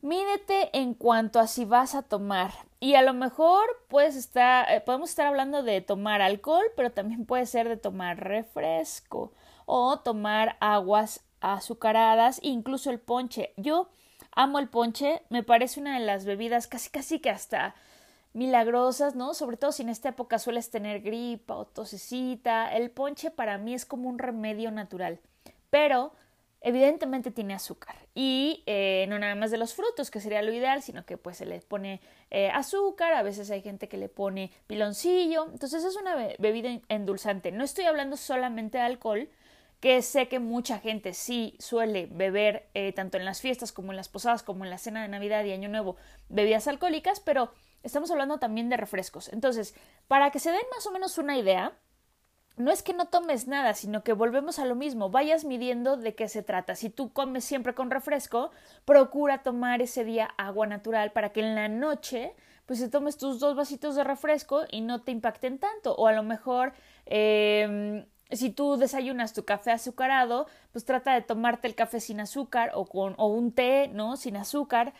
Mídete 0.05 0.69
en 0.79 0.93
cuanto 0.93 1.41
a 1.41 1.47
si 1.47 1.65
vas 1.65 1.95
a 1.95 2.03
tomar. 2.03 2.53
Y 2.79 2.95
a 2.95 3.01
lo 3.01 3.15
mejor 3.15 3.65
puedes 3.89 4.17
estar, 4.17 4.71
eh, 4.71 4.83
podemos 4.83 5.09
estar 5.09 5.27
hablando 5.27 5.63
de 5.63 5.81
tomar 5.81 6.21
alcohol, 6.21 6.67
pero 6.77 6.93
también 6.93 7.25
puede 7.25 7.47
ser 7.47 7.71
de 7.71 7.79
tomar 7.79 8.23
refresco 8.23 9.33
o 9.65 10.01
tomar 10.01 10.59
aguas 10.61 11.25
azucaradas, 11.41 12.39
incluso 12.43 12.91
el 12.91 13.01
ponche. 13.01 13.55
Yo 13.57 13.89
amo 14.33 14.59
el 14.59 14.69
ponche, 14.69 15.23
me 15.31 15.43
parece 15.43 15.81
una 15.81 15.99
de 15.99 16.05
las 16.05 16.27
bebidas 16.27 16.67
casi 16.67 16.91
casi 16.91 17.19
que 17.19 17.31
hasta 17.31 17.75
milagrosas, 18.35 19.15
¿no? 19.15 19.33
Sobre 19.33 19.57
todo 19.57 19.73
si 19.73 19.83
en 19.83 19.89
esta 19.89 20.11
época 20.11 20.39
sueles 20.39 20.71
tener 20.71 21.01
gripa 21.01 21.57
o 21.57 21.65
tosecita. 21.67 22.75
El 22.75 22.91
ponche 22.91 23.31
para 23.31 23.57
mí 23.57 23.73
es 23.73 23.87
como 23.87 24.09
un 24.09 24.19
remedio 24.19 24.71
natural. 24.71 25.21
Pero 25.71 26.13
evidentemente 26.65 27.31
tiene 27.31 27.53
azúcar 27.53 27.95
y 28.15 28.63
eh, 28.65 29.05
no 29.11 29.19
nada 29.19 29.35
más 29.35 29.51
de 29.51 29.59
los 29.59 29.75
frutos 29.75 30.11
que 30.11 30.19
sería 30.19 30.41
lo 30.41 30.51
ideal 30.51 30.81
sino 30.83 31.05
que 31.05 31.19
pues 31.19 31.37
se 31.37 31.45
le 31.45 31.61
pone 31.61 32.01
eh, 32.31 32.49
azúcar 32.49 33.13
a 33.13 33.23
veces 33.23 33.51
hay 33.51 33.61
gente 33.61 33.87
que 33.87 33.99
le 33.99 34.09
pone 34.09 34.51
piloncillo 34.67 35.47
entonces 35.53 35.85
es 35.85 35.95
una 35.97 36.17
bebida 36.39 36.71
endulzante 36.89 37.53
no 37.53 37.65
estoy 37.65 37.85
hablando 37.85 38.17
solamente 38.17 38.79
de 38.79 38.85
alcohol 38.85 39.29
que 39.81 40.01
sé 40.01 40.29
que 40.29 40.39
mucha 40.39 40.79
gente 40.79 41.13
sí 41.13 41.55
suele 41.59 42.09
beber 42.11 42.71
eh, 42.73 42.95
tanto 42.95 43.19
en 43.19 43.27
las 43.27 43.43
fiestas 43.43 43.71
como 43.71 43.93
en 43.93 43.97
las 43.97 44.09
posadas 44.09 44.43
como 44.43 44.65
en 44.65 44.71
la 44.71 44.79
cena 44.79 45.03
de 45.03 45.09
navidad 45.09 45.45
y 45.45 45.53
año 45.53 45.69
nuevo 45.69 45.97
bebidas 46.31 46.67
alcohólicas 46.67 47.21
pero 47.21 47.53
estamos 47.85 48.11
hablando 48.11 48.39
también 48.39 48.69
de 48.69 48.77
refrescos 48.77 49.33
entonces 49.33 49.75
para 50.09 50.31
que 50.31 50.41
se 50.41 50.51
den 50.51 50.67
más 50.75 50.87
o 50.87 50.91
menos 50.91 51.19
una 51.19 51.39
idea 51.39 51.79
no 52.57 52.71
es 52.71 52.83
que 52.83 52.93
no 52.93 53.07
tomes 53.07 53.49
nada, 53.49 53.75
sino 53.75 54.05
que 54.05 54.13
volvemos 54.13 54.61
a 54.61 54.65
lo 54.65 54.77
mismo, 54.77 55.11
vayas 55.11 55.45
midiendo 55.45 55.97
de 55.97 56.15
qué 56.15 56.29
se 56.29 56.43
trata. 56.43 56.77
Si 56.77 56.89
tú 56.89 57.13
comes 57.13 57.45
siempre 57.45 57.75
con 57.75 57.91
refresco, 57.91 58.53
procura 58.85 59.43
tomar 59.43 59.83
ese 59.83 60.05
día 60.05 60.31
agua 60.37 60.67
natural 60.67 61.11
para 61.11 61.31
que 61.31 61.41
en 61.41 61.57
la 61.57 61.69
noche 61.69 62.35
pues 62.67 62.79
te 62.81 62.89
tomes 62.89 63.19
tus 63.19 63.41
dos 63.41 63.57
vasitos 63.57 63.95
de 63.95 64.05
refresco 64.05 64.63
y 64.71 64.81
no 64.81 65.03
te 65.03 65.13
impacten 65.13 65.59
tanto. 65.59 65.95
O 65.97 66.07
a 66.07 66.13
lo 66.13 66.23
mejor 66.23 66.73
em, 67.07 68.07
si 68.31 68.51
tú 68.51 68.77
desayunas 68.77 69.35
tu 69.35 69.45
café 69.45 69.73
azucarado, 69.73 70.47
pues 70.73 70.85
trata 70.85 71.13
de 71.13 71.23
tomarte 71.23 71.69
el 71.69 71.75
café 71.75 72.01
sin 72.01 72.21
azúcar 72.21 72.71
o 72.75 72.87
con 72.87 73.15
o 73.19 73.27
un 73.27 73.53
té, 73.53 73.89
¿no? 73.89 74.17
Sin 74.17 74.37
azúcar 74.37 74.95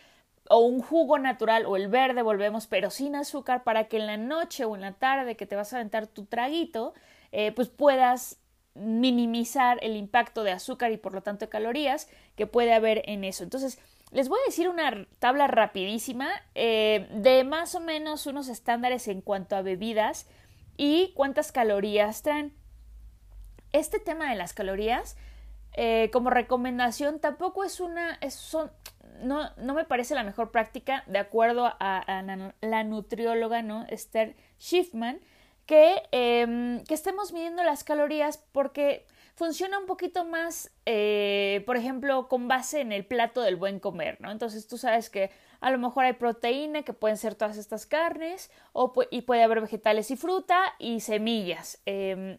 o 0.49 0.59
un 0.59 0.81
jugo 0.81 1.17
natural 1.17 1.65
o 1.65 1.75
el 1.75 1.87
verde, 1.87 2.21
volvemos, 2.21 2.67
pero 2.67 2.89
sin 2.89 3.15
azúcar 3.15 3.63
para 3.63 3.85
que 3.85 3.97
en 3.97 4.07
la 4.07 4.17
noche 4.17 4.65
o 4.65 4.75
en 4.75 4.81
la 4.81 4.93
tarde 4.93 5.35
que 5.35 5.45
te 5.45 5.55
vas 5.55 5.73
a 5.73 5.77
aventar 5.77 6.07
tu 6.07 6.25
traguito, 6.25 6.93
eh, 7.31 7.51
pues 7.51 7.69
puedas 7.69 8.39
minimizar 8.75 9.79
el 9.81 9.95
impacto 9.95 10.43
de 10.43 10.51
azúcar 10.51 10.91
y 10.91 10.97
por 10.97 11.13
lo 11.13 11.21
tanto 11.21 11.45
de 11.45 11.49
calorías 11.49 12.09
que 12.35 12.45
puede 12.45 12.73
haber 12.73 13.03
en 13.05 13.23
eso. 13.23 13.43
Entonces, 13.43 13.79
les 14.11 14.29
voy 14.29 14.39
a 14.39 14.49
decir 14.49 14.69
una 14.69 15.07
tabla 15.19 15.47
rapidísima 15.47 16.29
eh, 16.53 17.07
de 17.11 17.43
más 17.43 17.73
o 17.75 17.79
menos 17.79 18.27
unos 18.27 18.47
estándares 18.49 19.07
en 19.07 19.21
cuanto 19.21 19.55
a 19.55 19.61
bebidas 19.61 20.27
y 20.77 21.13
cuántas 21.15 21.51
calorías 21.51 22.21
traen. 22.21 22.53
Este 23.71 23.99
tema 23.99 24.29
de 24.29 24.35
las 24.35 24.53
calorías, 24.53 25.17
eh, 25.73 26.09
como 26.13 26.29
recomendación, 26.29 27.19
tampoco 27.19 27.63
es 27.63 27.79
una, 27.79 28.17
es, 28.21 28.55
no, 29.21 29.49
no, 29.57 29.73
me 29.73 29.85
parece 29.85 30.15
la 30.15 30.23
mejor 30.23 30.51
práctica, 30.51 31.03
de 31.07 31.19
acuerdo 31.19 31.65
a, 31.79 32.23
la 32.61 32.83
nutrióloga, 32.83 33.61
¿no? 33.61 33.85
Esther 33.89 34.35
Schiffman, 34.59 35.19
que, 35.65 36.03
em, 36.11 36.83
que 36.83 36.93
estemos 36.93 37.33
midiendo 37.33 37.63
las 37.63 37.83
calorías 37.83 38.37
porque 38.51 39.05
funciona 39.35 39.77
un 39.79 39.85
poquito 39.85 40.25
más, 40.25 40.71
eh, 40.85 41.63
por 41.65 41.77
ejemplo, 41.77 42.27
con 42.27 42.47
base 42.47 42.81
en 42.81 42.91
el 42.91 43.05
plato 43.05 43.41
del 43.41 43.57
buen 43.57 43.79
comer, 43.79 44.17
¿no? 44.21 44.31
Entonces 44.31 44.67
tú 44.67 44.77
sabes 44.77 45.09
que 45.09 45.31
a 45.59 45.71
lo 45.71 45.77
mejor 45.77 46.05
hay 46.05 46.13
proteína, 46.13 46.83
que 46.83 46.93
pueden 46.93 47.17
ser 47.17 47.35
todas 47.35 47.57
estas 47.57 47.85
carnes, 47.85 48.49
o, 48.73 48.93
y 49.11 49.21
puede 49.23 49.43
haber 49.43 49.61
vegetales 49.61 50.09
y 50.11 50.15
fruta 50.15 50.73
y 50.79 51.01
semillas. 51.01 51.81
Em, 51.85 52.37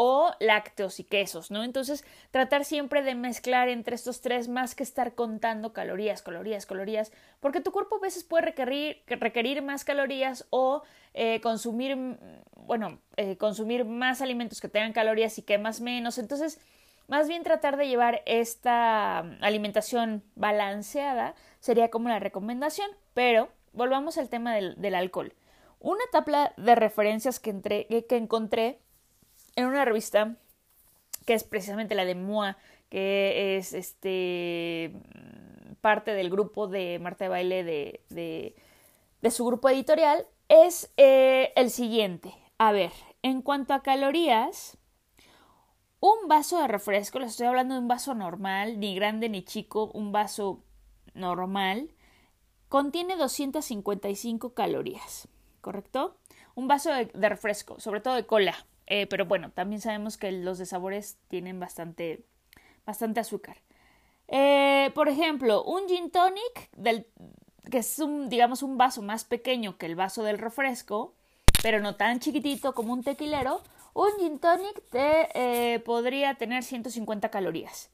o 0.00 0.30
lácteos 0.38 1.00
y 1.00 1.04
quesos, 1.04 1.50
¿no? 1.50 1.64
Entonces, 1.64 2.04
tratar 2.30 2.64
siempre 2.64 3.02
de 3.02 3.16
mezclar 3.16 3.68
entre 3.68 3.96
estos 3.96 4.20
tres 4.20 4.46
más 4.46 4.76
que 4.76 4.84
estar 4.84 5.16
contando 5.16 5.72
calorías, 5.72 6.22
calorías, 6.22 6.66
calorías, 6.66 7.10
porque 7.40 7.60
tu 7.60 7.72
cuerpo 7.72 7.96
a 7.96 8.02
veces 8.02 8.22
puede 8.22 8.44
requerir, 8.44 9.02
requerir 9.08 9.60
más 9.60 9.84
calorías 9.84 10.46
o 10.50 10.84
eh, 11.14 11.40
consumir, 11.40 11.98
bueno, 12.54 13.00
eh, 13.16 13.36
consumir 13.38 13.84
más 13.84 14.22
alimentos 14.22 14.60
que 14.60 14.68
tengan 14.68 14.92
calorías 14.92 15.36
y 15.36 15.42
quemas 15.42 15.80
menos. 15.80 16.18
Entonces, 16.18 16.60
más 17.08 17.26
bien 17.26 17.42
tratar 17.42 17.76
de 17.76 17.88
llevar 17.88 18.22
esta 18.24 19.18
alimentación 19.40 20.22
balanceada 20.36 21.34
sería 21.58 21.90
como 21.90 22.08
la 22.08 22.20
recomendación, 22.20 22.88
pero 23.14 23.48
volvamos 23.72 24.16
al 24.16 24.28
tema 24.28 24.54
del, 24.54 24.80
del 24.80 24.94
alcohol. 24.94 25.34
Una 25.80 26.04
tabla 26.12 26.52
de 26.56 26.76
referencias 26.76 27.40
que, 27.40 27.50
entre, 27.50 27.86
que 27.86 28.16
encontré 28.16 28.78
en 29.58 29.66
una 29.66 29.84
revista 29.84 30.36
que 31.26 31.34
es 31.34 31.42
precisamente 31.42 31.96
la 31.96 32.04
de 32.04 32.14
MOA, 32.14 32.56
que 32.90 33.56
es 33.56 33.72
este 33.72 34.92
parte 35.80 36.12
del 36.12 36.30
grupo 36.30 36.68
de 36.68 37.00
Marta 37.00 37.24
de 37.24 37.28
Baile 37.28 37.64
de, 37.64 38.54
de, 39.20 39.30
su 39.32 39.44
grupo 39.44 39.68
editorial, 39.68 40.26
es 40.48 40.92
eh, 40.96 41.52
el 41.56 41.70
siguiente. 41.70 42.32
A 42.56 42.70
ver, 42.70 42.92
en 43.22 43.42
cuanto 43.42 43.74
a 43.74 43.82
calorías, 43.82 44.78
un 45.98 46.28
vaso 46.28 46.60
de 46.60 46.68
refresco, 46.68 47.18
les 47.18 47.32
estoy 47.32 47.48
hablando 47.48 47.74
de 47.74 47.80
un 47.80 47.88
vaso 47.88 48.14
normal, 48.14 48.78
ni 48.78 48.94
grande 48.94 49.28
ni 49.28 49.42
chico, 49.42 49.90
un 49.92 50.12
vaso 50.12 50.62
normal, 51.14 51.90
contiene 52.68 53.16
255 53.16 54.54
calorías, 54.54 55.26
¿correcto? 55.60 56.16
Un 56.54 56.68
vaso 56.68 56.90
de 56.92 57.28
refresco, 57.28 57.80
sobre 57.80 58.00
todo 58.00 58.14
de 58.14 58.24
cola, 58.24 58.54
eh, 58.90 59.06
pero 59.06 59.26
bueno, 59.26 59.50
también 59.50 59.82
sabemos 59.82 60.16
que 60.16 60.32
los 60.32 60.56
de 60.56 60.64
sabores 60.64 61.18
tienen 61.28 61.60
bastante, 61.60 62.24
bastante 62.86 63.20
azúcar. 63.20 63.58
Eh, 64.28 64.90
por 64.94 65.10
ejemplo, 65.10 65.62
un 65.62 65.86
gin 65.86 66.10
tonic, 66.10 66.70
del, 66.74 67.06
que 67.70 67.78
es 67.78 67.98
un, 67.98 68.30
digamos, 68.30 68.62
un 68.62 68.78
vaso 68.78 69.02
más 69.02 69.24
pequeño 69.24 69.76
que 69.76 69.84
el 69.84 69.94
vaso 69.94 70.22
del 70.22 70.38
refresco, 70.38 71.14
pero 71.62 71.80
no 71.80 71.96
tan 71.96 72.18
chiquitito 72.18 72.72
como 72.72 72.94
un 72.94 73.02
tequilero, 73.02 73.62
un 73.92 74.10
gin 74.18 74.38
tonic 74.38 74.82
te 74.90 75.28
eh, 75.34 75.80
podría 75.80 76.36
tener 76.36 76.62
150 76.62 77.28
calorías. 77.28 77.90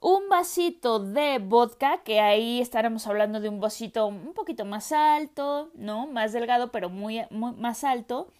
Un 0.00 0.28
vasito 0.28 0.98
de 0.98 1.38
vodka, 1.38 2.02
que 2.02 2.20
ahí 2.20 2.60
estaremos 2.60 3.06
hablando 3.06 3.38
de 3.38 3.48
un 3.48 3.60
vasito 3.60 4.06
un 4.06 4.34
poquito 4.34 4.64
más 4.64 4.90
alto, 4.90 5.70
¿no? 5.74 6.08
Más 6.08 6.32
delgado, 6.32 6.72
pero 6.72 6.90
muy, 6.90 7.22
más 7.30 7.84
alto. 7.84 8.32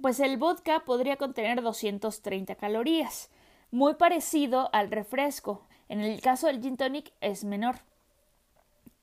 Pues 0.00 0.18
el 0.20 0.38
vodka 0.38 0.80
podría 0.80 1.16
contener 1.16 1.60
230 1.60 2.54
calorías, 2.54 3.30
muy 3.70 3.94
parecido 3.94 4.70
al 4.72 4.90
refresco. 4.90 5.66
En 5.88 6.00
el 6.00 6.20
caso 6.22 6.46
del 6.46 6.62
gin 6.62 6.76
tonic 6.76 7.12
es 7.20 7.44
menor. 7.44 7.76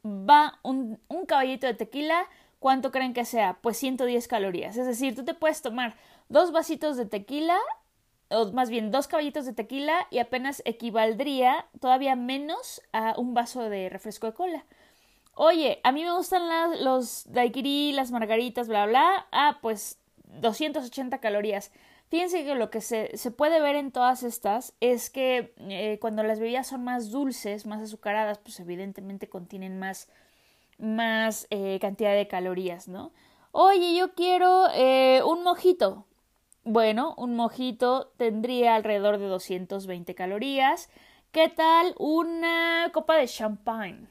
Va 0.04 0.60
un, 0.64 1.00
un 1.08 1.26
caballito 1.26 1.68
de 1.68 1.76
tequila, 1.76 2.26
¿cuánto 2.60 2.92
creen 2.92 3.14
que 3.14 3.26
sea? 3.26 3.60
Pues 3.62 3.78
110 3.78 4.28
calorías. 4.28 4.76
Es 4.76 4.88
decir, 4.88 5.16
tú 5.16 5.24
te 5.24 5.36
puedes 5.36 5.62
tomar 5.62 5.96
dos 6.30 6.52
vasitos 6.52 6.98
de 6.98 7.06
tequila, 7.06 7.58
o 8.30 8.52
más 8.54 8.70
bien 8.70 8.90
dos 8.92 9.08
caballitos 9.08 9.46
de 9.46 9.54
tequila 9.54 10.08
y 10.10 10.18
apenas 10.18 10.64
equivaldría 10.66 11.68
todavía 11.80 12.16
menos 12.16 12.82
a 12.92 13.14
un 13.18 13.34
vaso 13.34 13.70
de 13.70 13.90
refresco 13.90 14.28
de 14.28 14.34
cola. 14.34 14.66
Oye, 15.36 15.80
a 15.84 15.92
mí 15.92 16.04
me 16.04 16.12
gustan 16.12 16.84
los 16.84 17.32
daiquiri, 17.32 17.92
las 17.92 18.10
margaritas, 18.10 18.68
bla, 18.68 18.88
bla. 18.88 19.28
Ah, 19.32 19.60
pues 19.62 20.00
280 20.28 21.20
calorías. 21.20 21.72
Fíjense 22.10 22.46
que 22.46 22.56
lo 22.56 22.70
que 22.70 22.80
se, 22.80 23.18
se 23.18 23.32
puede 23.32 23.60
ver 23.60 23.76
en 23.76 23.92
todas 23.92 24.24
estas 24.24 24.74
es 24.80 25.10
que 25.10 25.54
eh, 25.70 25.98
cuando 26.00 26.24
las 26.24 26.40
bebidas 26.40 26.68
son 26.68 26.84
más 26.84 27.12
dulces, 27.12 27.66
más 27.66 27.82
azucaradas, 27.82 28.38
pues 28.38 28.60
evidentemente 28.60 29.28
contienen 29.28 29.78
más, 29.78 30.10
más 30.78 31.48
eh, 31.50 31.80
cantidad 31.82 32.16
de 32.16 32.28
calorías, 32.28 32.88
¿no? 32.88 33.12
Oye, 33.52 33.96
yo 33.96 34.14
quiero 34.14 34.68
eh, 34.74 35.22
un 35.26 35.44
mojito. 35.44 36.06
Bueno, 36.64 37.16
un 37.18 37.36
mojito 37.36 38.14
tendría 38.18 38.76
alrededor 38.76 39.18
de 39.18 39.28
220 39.28 40.16
calorías. 40.16 40.90
¿Qué 41.32 41.50
tal 41.50 41.94
una 41.98 42.90
copa 42.94 43.16
de 43.16 43.28
champagne? 43.28 44.08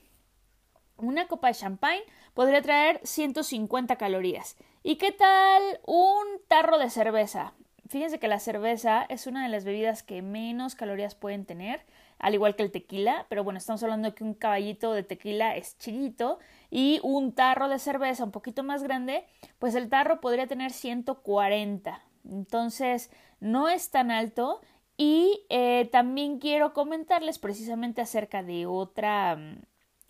Una 0.96 1.28
copa 1.28 1.48
de 1.48 1.54
champagne 1.54 2.02
podría 2.36 2.60
traer 2.60 3.00
150 3.02 3.96
calorías. 3.96 4.58
¿Y 4.82 4.96
qué 4.96 5.10
tal 5.10 5.80
un 5.86 6.26
tarro 6.48 6.78
de 6.78 6.90
cerveza? 6.90 7.54
Fíjense 7.88 8.18
que 8.18 8.28
la 8.28 8.40
cerveza 8.40 9.06
es 9.08 9.26
una 9.26 9.42
de 9.42 9.48
las 9.48 9.64
bebidas 9.64 10.02
que 10.02 10.20
menos 10.20 10.74
calorías 10.74 11.14
pueden 11.14 11.46
tener, 11.46 11.80
al 12.18 12.34
igual 12.34 12.54
que 12.54 12.62
el 12.62 12.72
tequila, 12.72 13.24
pero 13.30 13.42
bueno, 13.42 13.56
estamos 13.56 13.82
hablando 13.82 14.10
de 14.10 14.14
que 14.14 14.22
un 14.22 14.34
caballito 14.34 14.92
de 14.92 15.02
tequila 15.02 15.56
es 15.56 15.78
chiquito 15.78 16.38
y 16.70 17.00
un 17.02 17.32
tarro 17.32 17.70
de 17.70 17.78
cerveza 17.78 18.24
un 18.24 18.32
poquito 18.32 18.62
más 18.62 18.82
grande, 18.82 19.24
pues 19.58 19.74
el 19.74 19.88
tarro 19.88 20.20
podría 20.20 20.46
tener 20.46 20.72
140. 20.72 22.02
Entonces, 22.30 23.10
no 23.40 23.70
es 23.70 23.90
tan 23.90 24.10
alto. 24.10 24.60
Y 24.98 25.46
eh, 25.48 25.88
también 25.90 26.38
quiero 26.38 26.74
comentarles 26.74 27.38
precisamente 27.38 28.02
acerca 28.02 28.42
de 28.42 28.66
otra, 28.66 29.36
mm, 29.36 29.62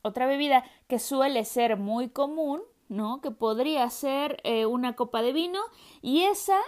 otra 0.06 0.26
bebida 0.26 0.64
que 0.88 0.98
suele 0.98 1.44
ser 1.44 1.76
muy 1.76 2.08
común, 2.08 2.62
¿no? 2.88 3.20
Que 3.20 3.30
podría 3.30 3.88
ser 3.90 4.40
eh, 4.44 4.66
una 4.66 4.94
copa 4.94 5.22
de 5.22 5.32
vino 5.32 5.60
y 6.02 6.22
esa 6.22 6.58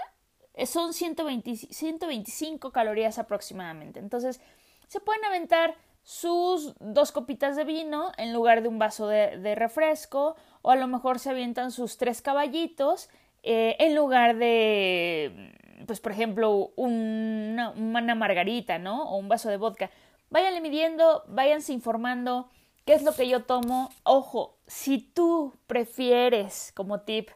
eh, 0.55 0.67
son 0.67 0.93
120, 0.93 1.55
125 1.57 2.73
calorías 2.73 3.19
aproximadamente. 3.19 4.01
Entonces, 4.01 4.41
se 4.89 5.01
pueden 5.01 5.25
aventar 5.25 5.77
sus 6.03 6.75
dos 6.81 7.13
copitas 7.13 7.55
de 7.55 7.65
vino 7.65 8.13
en 8.17 8.33
lugar 8.33 8.63
de 8.63 8.69
un 8.69 8.79
vaso 8.79 9.07
de, 9.07 9.55
refresco 9.55 10.37
o 10.63 10.71
a 10.71 10.77
lo 10.77 10.87
mejor 10.87 11.19
se 11.19 11.31
avientan 11.31 11.71
sus 11.71 11.99
tres 11.99 12.23
caballitos 12.23 13.11
eh, 13.43 13.77
en 13.79 13.95
lugar 13.95 14.37
de, 14.37 15.53
pues 15.87 16.01
por 16.01 16.13
ejemplo, 16.13 16.73
una, 16.77 17.71
una 17.71 18.15
margarita, 18.15 18.79
¿no? 18.79 19.11
O 19.11 19.17
un 19.17 19.29
vaso 19.29 19.49
de 19.51 19.59
vodka. 19.59 19.91
Váyanle 20.31 20.61
midiendo, 20.61 21.25
váyanse 21.29 21.73
informando 21.73 22.49
qué 22.89 22.95
es 22.95 23.03
lo 23.03 23.13
que 23.13 23.29
yo 23.29 23.43
tomo. 23.43 23.91
Ojo, 24.03 24.57
si 24.67 24.97
tú 24.99 25.53
prefieres, 25.67 26.73
como 26.75 27.03
tip, 27.03 27.29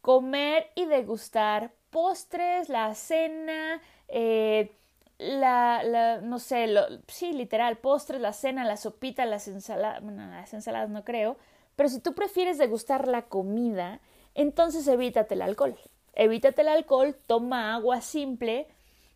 comer 0.00 0.70
y 0.74 0.86
degustar 0.86 1.74
postres, 1.90 2.70
la 2.70 2.94
cena, 2.94 3.82
eh, 4.08 4.74
la, 5.18 6.18
no 6.22 6.38
sé, 6.38 6.74
sí, 7.08 7.34
literal, 7.34 7.76
postres, 7.76 8.22
la 8.22 8.32
cena, 8.32 8.64
la 8.64 8.78
sopita, 8.78 9.26
las 9.26 9.48
ensaladas, 9.48 10.02
bueno, 10.02 10.28
las 10.28 10.54
ensaladas 10.54 10.88
no 10.88 11.04
creo, 11.04 11.36
pero 11.76 11.90
si 11.90 12.00
tú 12.00 12.14
prefieres 12.14 12.56
degustar 12.56 13.06
la 13.06 13.26
comida, 13.26 14.00
entonces 14.34 14.88
evítate 14.88 15.34
el 15.34 15.42
alcohol. 15.42 15.76
Evítate 16.14 16.62
el 16.62 16.68
alcohol, 16.68 17.14
toma 17.26 17.74
agua 17.74 18.00
simple. 18.00 18.66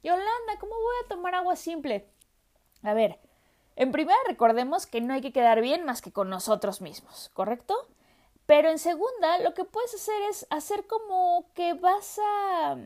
Y 0.02 0.10
Holanda, 0.10 0.58
¿cómo 0.60 0.74
voy 0.74 0.94
a 1.06 1.08
tomar 1.08 1.34
agua 1.36 1.56
simple? 1.56 2.06
A 2.82 2.92
ver, 2.92 3.18
en 3.80 3.92
primera 3.92 4.18
recordemos 4.28 4.86
que 4.86 5.00
no 5.00 5.14
hay 5.14 5.22
que 5.22 5.32
quedar 5.32 5.62
bien 5.62 5.86
más 5.86 6.02
que 6.02 6.12
con 6.12 6.28
nosotros 6.28 6.82
mismos, 6.82 7.30
¿correcto? 7.32 7.74
Pero 8.44 8.68
en 8.68 8.78
segunda, 8.78 9.38
lo 9.38 9.54
que 9.54 9.64
puedes 9.64 9.94
hacer 9.94 10.20
es 10.28 10.46
hacer 10.50 10.86
como 10.86 11.46
que 11.54 11.72
vas 11.72 12.20
a 12.22 12.76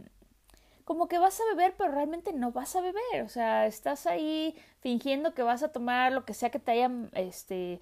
como 0.84 1.08
que 1.08 1.18
vas 1.18 1.40
a 1.40 1.44
beber, 1.46 1.74
pero 1.76 1.90
realmente 1.90 2.32
no 2.32 2.52
vas 2.52 2.76
a 2.76 2.80
beber, 2.80 3.22
o 3.24 3.28
sea, 3.28 3.66
estás 3.66 4.06
ahí 4.06 4.54
fingiendo 4.82 5.34
que 5.34 5.42
vas 5.42 5.64
a 5.64 5.72
tomar 5.72 6.12
lo 6.12 6.24
que 6.24 6.34
sea 6.34 6.50
que 6.50 6.60
te 6.60 6.72
haya 6.72 6.90
este 7.14 7.80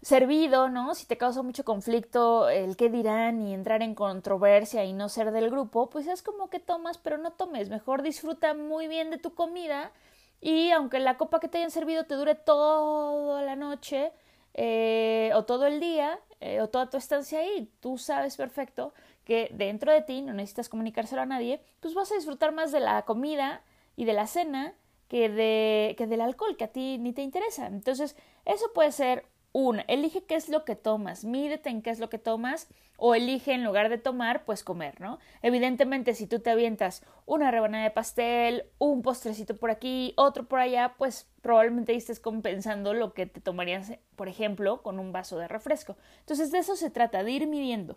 servido, 0.00 0.70
¿no? 0.70 0.94
Si 0.94 1.04
te 1.04 1.18
causa 1.18 1.42
mucho 1.42 1.66
conflicto 1.66 2.48
el 2.48 2.78
qué 2.78 2.88
dirán 2.88 3.42
y 3.42 3.52
entrar 3.52 3.82
en 3.82 3.94
controversia 3.94 4.84
y 4.84 4.94
no 4.94 5.10
ser 5.10 5.32
del 5.32 5.50
grupo, 5.50 5.90
pues 5.90 6.06
es 6.06 6.22
como 6.22 6.48
que 6.48 6.60
tomas, 6.60 6.96
pero 6.96 7.18
no 7.18 7.32
tomes. 7.32 7.68
Mejor 7.68 8.00
disfruta 8.00 8.54
muy 8.54 8.88
bien 8.88 9.10
de 9.10 9.18
tu 9.18 9.34
comida 9.34 9.90
y 10.40 10.70
aunque 10.70 10.98
la 10.98 11.16
copa 11.16 11.40
que 11.40 11.48
te 11.48 11.58
hayan 11.58 11.70
servido 11.70 12.04
te 12.04 12.14
dure 12.14 12.34
toda 12.34 13.42
la 13.42 13.56
noche 13.56 14.12
eh, 14.54 15.30
o 15.34 15.44
todo 15.44 15.66
el 15.66 15.80
día 15.80 16.18
eh, 16.40 16.60
o 16.60 16.68
toda 16.68 16.90
tu 16.90 16.96
estancia 16.96 17.40
ahí, 17.40 17.70
tú 17.80 17.98
sabes 17.98 18.36
perfecto 18.36 18.92
que 19.24 19.50
dentro 19.52 19.92
de 19.92 20.02
ti 20.02 20.22
no 20.22 20.32
necesitas 20.32 20.68
comunicárselo 20.68 21.22
a 21.22 21.26
nadie, 21.26 21.60
pues 21.80 21.94
vas 21.94 22.12
a 22.12 22.14
disfrutar 22.14 22.52
más 22.52 22.72
de 22.72 22.80
la 22.80 23.02
comida 23.02 23.62
y 23.96 24.04
de 24.04 24.12
la 24.12 24.26
cena 24.26 24.74
que, 25.08 25.28
de, 25.28 25.94
que 25.98 26.06
del 26.06 26.20
alcohol 26.20 26.56
que 26.56 26.64
a 26.64 26.72
ti 26.72 26.98
ni 26.98 27.12
te 27.12 27.22
interesa. 27.22 27.66
Entonces, 27.66 28.16
eso 28.44 28.72
puede 28.72 28.92
ser 28.92 29.24
una, 29.58 29.86
elige 29.88 30.22
qué 30.22 30.34
es 30.34 30.50
lo 30.50 30.66
que 30.66 30.76
tomas, 30.76 31.24
mídete 31.24 31.70
en 31.70 31.80
qué 31.80 31.88
es 31.88 31.98
lo 31.98 32.10
que 32.10 32.18
tomas 32.18 32.68
o 32.98 33.14
elige 33.14 33.54
en 33.54 33.64
lugar 33.64 33.88
de 33.88 33.96
tomar, 33.96 34.44
pues 34.44 34.62
comer, 34.62 35.00
¿no? 35.00 35.18
Evidentemente, 35.40 36.14
si 36.14 36.26
tú 36.26 36.40
te 36.40 36.50
avientas 36.50 37.02
una 37.24 37.50
rebanada 37.50 37.84
de 37.84 37.90
pastel, 37.90 38.66
un 38.76 39.00
postrecito 39.00 39.56
por 39.56 39.70
aquí, 39.70 40.12
otro 40.18 40.46
por 40.46 40.58
allá, 40.58 40.94
pues 40.98 41.26
probablemente 41.40 41.94
estés 41.94 42.20
compensando 42.20 42.92
lo 42.92 43.14
que 43.14 43.24
te 43.24 43.40
tomarías, 43.40 43.92
por 44.14 44.28
ejemplo, 44.28 44.82
con 44.82 44.98
un 44.98 45.10
vaso 45.10 45.38
de 45.38 45.48
refresco. 45.48 45.96
Entonces, 46.20 46.50
de 46.52 46.58
eso 46.58 46.76
se 46.76 46.90
trata, 46.90 47.24
de 47.24 47.30
ir 47.30 47.46
midiendo. 47.46 47.96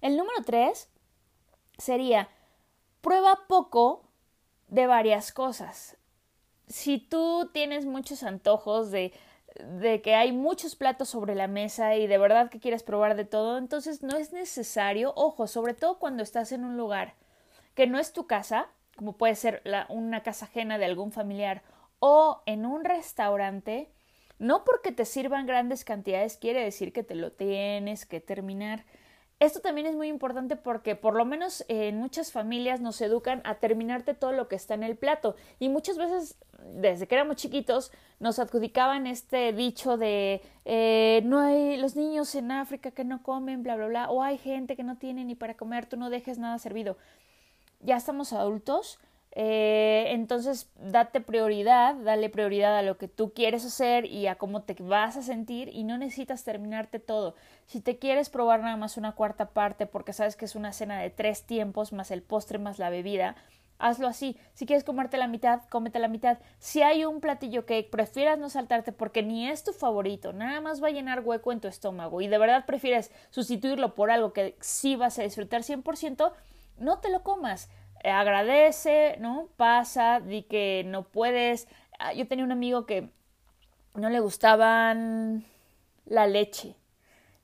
El 0.00 0.16
número 0.16 0.44
tres 0.46 0.88
sería, 1.76 2.30
prueba 3.02 3.40
poco 3.48 4.08
de 4.68 4.86
varias 4.86 5.30
cosas. 5.30 5.98
Si 6.68 6.96
tú 6.96 7.50
tienes 7.52 7.84
muchos 7.84 8.22
antojos 8.22 8.90
de 8.90 9.12
de 9.64 10.02
que 10.02 10.14
hay 10.14 10.32
muchos 10.32 10.76
platos 10.76 11.08
sobre 11.08 11.34
la 11.34 11.48
mesa 11.48 11.96
y 11.96 12.06
de 12.06 12.18
verdad 12.18 12.50
que 12.50 12.60
quieres 12.60 12.82
probar 12.82 13.16
de 13.16 13.24
todo, 13.24 13.58
entonces 13.58 14.02
no 14.02 14.16
es 14.16 14.32
necesario, 14.32 15.12
ojo, 15.16 15.46
sobre 15.46 15.74
todo 15.74 15.98
cuando 15.98 16.22
estás 16.22 16.52
en 16.52 16.64
un 16.64 16.76
lugar 16.76 17.14
que 17.74 17.86
no 17.86 17.98
es 17.98 18.12
tu 18.12 18.26
casa, 18.26 18.68
como 18.96 19.16
puede 19.16 19.34
ser 19.34 19.62
una 19.88 20.22
casa 20.22 20.46
ajena 20.46 20.78
de 20.78 20.86
algún 20.86 21.12
familiar 21.12 21.62
o 21.98 22.42
en 22.46 22.66
un 22.66 22.84
restaurante, 22.84 23.90
no 24.38 24.64
porque 24.64 24.92
te 24.92 25.04
sirvan 25.04 25.46
grandes 25.46 25.84
cantidades 25.84 26.36
quiere 26.36 26.62
decir 26.62 26.92
que 26.92 27.02
te 27.02 27.14
lo 27.14 27.32
tienes 27.32 28.06
que 28.06 28.20
terminar. 28.20 28.84
Esto 29.38 29.60
también 29.60 29.86
es 29.86 29.94
muy 29.94 30.08
importante 30.08 30.56
porque 30.56 30.96
por 30.96 31.14
lo 31.14 31.26
menos 31.26 31.64
en 31.68 31.98
muchas 31.98 32.32
familias 32.32 32.80
nos 32.80 33.00
educan 33.02 33.42
a 33.44 33.56
terminarte 33.56 34.14
todo 34.14 34.32
lo 34.32 34.48
que 34.48 34.56
está 34.56 34.72
en 34.74 34.82
el 34.82 34.96
plato 34.96 35.36
y 35.58 35.68
muchas 35.68 35.98
veces 35.98 36.36
desde 36.74 37.06
que 37.06 37.14
éramos 37.14 37.36
chiquitos 37.36 37.92
nos 38.18 38.38
adjudicaban 38.38 39.06
este 39.06 39.52
dicho 39.52 39.96
de 39.96 40.42
eh, 40.64 41.22
no 41.24 41.40
hay 41.40 41.76
los 41.76 41.96
niños 41.96 42.34
en 42.34 42.50
África 42.50 42.90
que 42.90 43.04
no 43.04 43.22
comen 43.22 43.62
bla 43.62 43.76
bla 43.76 43.86
bla 43.86 44.10
o 44.10 44.22
hay 44.22 44.38
gente 44.38 44.76
que 44.76 44.84
no 44.84 44.96
tiene 44.96 45.24
ni 45.24 45.34
para 45.34 45.56
comer 45.56 45.86
tú 45.86 45.96
no 45.96 46.10
dejes 46.10 46.38
nada 46.38 46.58
servido 46.58 46.96
ya 47.80 47.96
estamos 47.96 48.32
adultos 48.32 48.98
eh, 49.38 50.12
entonces, 50.12 50.70
date 50.80 51.20
prioridad, 51.20 51.94
dale 51.96 52.30
prioridad 52.30 52.74
a 52.78 52.80
lo 52.80 52.96
que 52.96 53.06
tú 53.06 53.34
quieres 53.34 53.66
hacer 53.66 54.06
y 54.06 54.28
a 54.28 54.36
cómo 54.36 54.62
te 54.62 54.74
vas 54.82 55.18
a 55.18 55.22
sentir 55.22 55.68
y 55.68 55.84
no 55.84 55.98
necesitas 55.98 56.42
terminarte 56.42 57.00
todo. 57.00 57.34
Si 57.66 57.82
te 57.82 57.98
quieres 57.98 58.30
probar 58.30 58.60
nada 58.60 58.78
más 58.78 58.96
una 58.96 59.12
cuarta 59.12 59.50
parte 59.50 59.84
porque 59.84 60.14
sabes 60.14 60.36
que 60.36 60.46
es 60.46 60.56
una 60.56 60.72
cena 60.72 60.98
de 61.02 61.10
tres 61.10 61.42
tiempos 61.42 61.92
más 61.92 62.10
el 62.10 62.22
postre 62.22 62.58
más 62.58 62.78
la 62.78 62.88
bebida, 62.88 63.36
hazlo 63.78 64.08
así. 64.08 64.38
Si 64.54 64.66
quieres 64.66 64.84
comerte 64.84 65.16
la 65.16 65.28
mitad, 65.28 65.62
cómete 65.70 65.98
la 65.98 66.08
mitad. 66.08 66.38
Si 66.58 66.82
hay 66.82 67.04
un 67.04 67.20
platillo 67.20 67.66
que 67.66 67.82
prefieras 67.82 68.38
no 68.38 68.48
saltarte 68.48 68.92
porque 68.92 69.22
ni 69.22 69.48
es 69.48 69.64
tu 69.64 69.72
favorito, 69.72 70.32
nada 70.32 70.60
más 70.60 70.82
va 70.82 70.88
a 70.88 70.92
llenar 70.92 71.20
hueco 71.20 71.52
en 71.52 71.60
tu 71.60 71.68
estómago 71.68 72.20
y 72.20 72.28
de 72.28 72.38
verdad 72.38 72.66
prefieres 72.66 73.10
sustituirlo 73.30 73.94
por 73.94 74.10
algo 74.10 74.32
que 74.32 74.56
sí 74.60 74.96
vas 74.96 75.18
a 75.18 75.22
disfrutar 75.22 75.62
100%, 75.62 76.32
no 76.78 76.98
te 76.98 77.10
lo 77.10 77.22
comas. 77.22 77.70
Agradece, 78.04 79.16
¿no? 79.18 79.48
Pasa, 79.56 80.20
di 80.20 80.42
que 80.42 80.84
no 80.86 81.04
puedes. 81.04 81.66
Ah, 81.98 82.12
yo 82.12 82.28
tenía 82.28 82.44
un 82.44 82.52
amigo 82.52 82.86
que 82.86 83.10
no 83.94 84.10
le 84.10 84.20
gustaban 84.20 85.44
la 86.04 86.26
leche. 86.26 86.76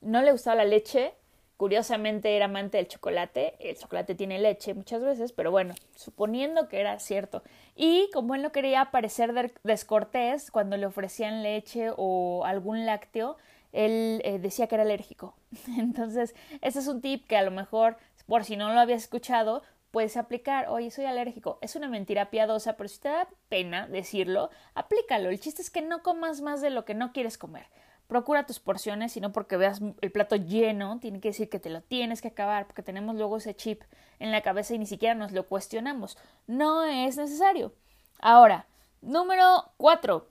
No 0.01 0.23
le 0.23 0.33
gustaba 0.33 0.57
la 0.57 0.65
leche 0.65 1.15
Curiosamente 1.63 2.35
era 2.35 2.47
amante 2.47 2.79
del 2.79 2.89
chocolate. 2.89 3.55
El 3.61 3.77
chocolate 3.77 4.17
tiene 4.17 4.41
leche 4.41 4.75
muchas 4.75 5.01
veces, 5.01 5.31
pero 5.31 5.53
bueno, 5.53 5.75
suponiendo 5.95 6.69
que 6.69 6.81
era 6.81 6.99
cierto. 6.99 7.45
Y 7.77 8.11
como 8.13 8.35
él 8.35 8.43
no 8.43 8.51
quería 8.51 8.91
parecer 8.91 9.53
descortés 9.63 10.51
cuando 10.51 10.77
le 10.77 10.87
ofrecían 10.87 11.45
leche 11.45 11.93
o 11.97 12.43
algún 12.47 12.85
lácteo, 12.85 13.37
él 13.71 14.21
eh, 14.25 14.41
decía 14.41 14.67
que 14.67 14.75
era 14.75 14.83
alérgico. 14.83 15.37
Entonces, 15.79 16.35
ese 16.63 16.81
es 16.81 16.89
un 16.89 17.01
tip 17.01 17.29
que 17.29 17.37
a 17.37 17.45
lo 17.45 17.53
mejor, 17.53 17.97
por 18.27 18.45
si 18.45 18.57
no 18.57 18.75
lo 18.75 18.81
habías 18.81 19.03
escuchado, 19.03 19.63
puedes 19.93 20.17
aplicar, 20.17 20.69
oye, 20.69 20.91
soy 20.91 21.05
alérgico. 21.05 21.61
Es 21.63 21.77
una 21.77 21.87
mentira 21.87 22.29
piadosa, 22.29 22.77
pero 22.77 22.89
si 22.89 22.99
te 22.99 23.09
da 23.09 23.29
pena 23.49 23.87
decirlo, 23.87 24.51
aplícalo. 24.75 25.31
El 25.31 25.39
chiste 25.39 25.63
es 25.63 25.71
que 25.71 25.81
no 25.81 26.03
comas 26.03 26.41
más 26.41 26.61
de 26.61 26.71
lo 26.71 26.85
que 26.85 26.95
no 26.95 27.13
quieres 27.13 27.39
comer 27.39 27.67
procura 28.13 28.45
tus 28.45 28.61
porciones, 28.61 29.11
sino 29.11 29.33
porque 29.33 29.57
veas 29.57 29.81
el 30.03 30.13
plato 30.13 30.37
lleno, 30.37 30.99
tiene 31.01 31.19
que 31.19 31.29
decir 31.29 31.49
que 31.49 31.59
te 31.59 31.71
lo 31.71 31.81
tienes 31.81 32.21
que 32.21 32.29
acabar, 32.29 32.67
porque 32.67 32.83
tenemos 32.83 33.17
luego 33.17 33.39
ese 33.39 33.57
chip 33.57 33.81
en 34.19 34.31
la 34.31 34.43
cabeza 34.43 34.75
y 34.75 34.79
ni 34.79 34.85
siquiera 34.85 35.15
nos 35.15 35.33
lo 35.33 35.49
cuestionamos. 35.49 36.19
No 36.47 36.85
es 36.85 37.17
necesario. 37.17 37.73
Ahora, 38.19 38.67
número 39.01 39.65
cuatro. 39.79 40.29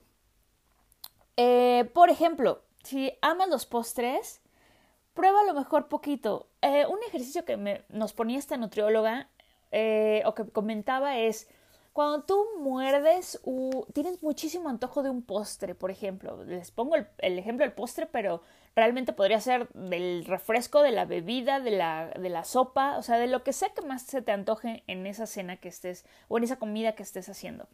Eh, 1.36 1.90
por 1.92 2.08
ejemplo, 2.08 2.62
si 2.84 3.14
amas 3.20 3.48
los 3.48 3.66
postres, 3.66 4.40
prueba 5.12 5.42
lo 5.42 5.52
mejor 5.52 5.88
poquito. 5.88 6.46
Eh, 6.60 6.86
un 6.86 7.00
ejercicio 7.08 7.44
que 7.44 7.56
me, 7.56 7.82
nos 7.88 8.12
ponía 8.12 8.38
esta 8.38 8.56
nutrióloga 8.56 9.28
eh, 9.72 10.22
o 10.24 10.36
que 10.36 10.48
comentaba 10.48 11.18
es 11.18 11.48
cuando 11.92 12.22
tú 12.24 12.46
muerdes, 12.58 13.40
tienes 13.92 14.22
muchísimo 14.22 14.68
antojo 14.68 15.02
de 15.02 15.10
un 15.10 15.22
postre, 15.22 15.74
por 15.74 15.90
ejemplo. 15.90 16.42
Les 16.44 16.70
pongo 16.70 16.96
el, 16.96 17.38
ejemplo 17.38 17.64
del 17.64 17.74
postre, 17.74 18.06
pero 18.06 18.42
realmente 18.74 19.12
podría 19.12 19.40
ser 19.40 19.68
del 19.74 20.24
refresco, 20.24 20.82
de 20.82 20.92
la 20.92 21.04
bebida, 21.04 21.60
de 21.60 21.72
la, 21.72 22.08
de 22.08 22.30
la 22.30 22.44
sopa, 22.44 22.96
o 22.96 23.02
sea, 23.02 23.18
de 23.18 23.26
lo 23.26 23.42
que 23.44 23.52
sea 23.52 23.70
que 23.70 23.82
más 23.82 24.02
se 24.02 24.22
te 24.22 24.32
antoje 24.32 24.84
en 24.86 25.06
esa 25.06 25.26
cena 25.26 25.58
que 25.58 25.68
estés 25.68 26.06
o 26.28 26.38
en 26.38 26.44
esa 26.44 26.56
comida 26.56 26.94
que 26.94 27.02
estés 27.02 27.28
haciendo 27.28 27.68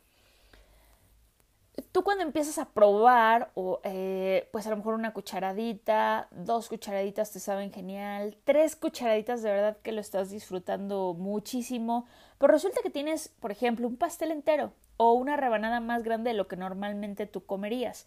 tú 1.93 2.03
cuando 2.03 2.25
empiezas 2.25 2.59
a 2.59 2.67
probar, 2.71 3.51
o, 3.55 3.81
eh, 3.85 4.49
pues 4.53 4.67
a 4.67 4.71
lo 4.71 4.77
mejor 4.77 4.95
una 4.95 5.13
cucharadita, 5.13 6.29
dos 6.31 6.69
cucharaditas 6.69 7.31
te 7.33 7.41
saben 7.41 7.73
genial, 7.73 8.37
tres 8.45 8.77
cucharaditas 8.77 9.43
de 9.43 9.51
verdad 9.51 9.79
que 9.83 9.93
lo 9.93 10.01
estás 10.01 10.31
disfrutando 10.31 11.15
muchísimo, 11.15 12.07
pero 12.39 12.53
resulta 12.53 12.81
que 12.83 12.91
tienes, 12.91 13.29
por 13.29 13.51
ejemplo, 13.51 13.87
un 13.87 13.97
pastel 13.97 14.31
entero 14.31 14.73
o 14.97 15.13
una 15.13 15.37
rebanada 15.37 15.81
más 15.81 16.03
grande 16.03 16.31
de 16.31 16.37
lo 16.37 16.49
que 16.49 16.57
normalmente 16.57 17.27
tú 17.27 17.45
comerías. 17.45 18.07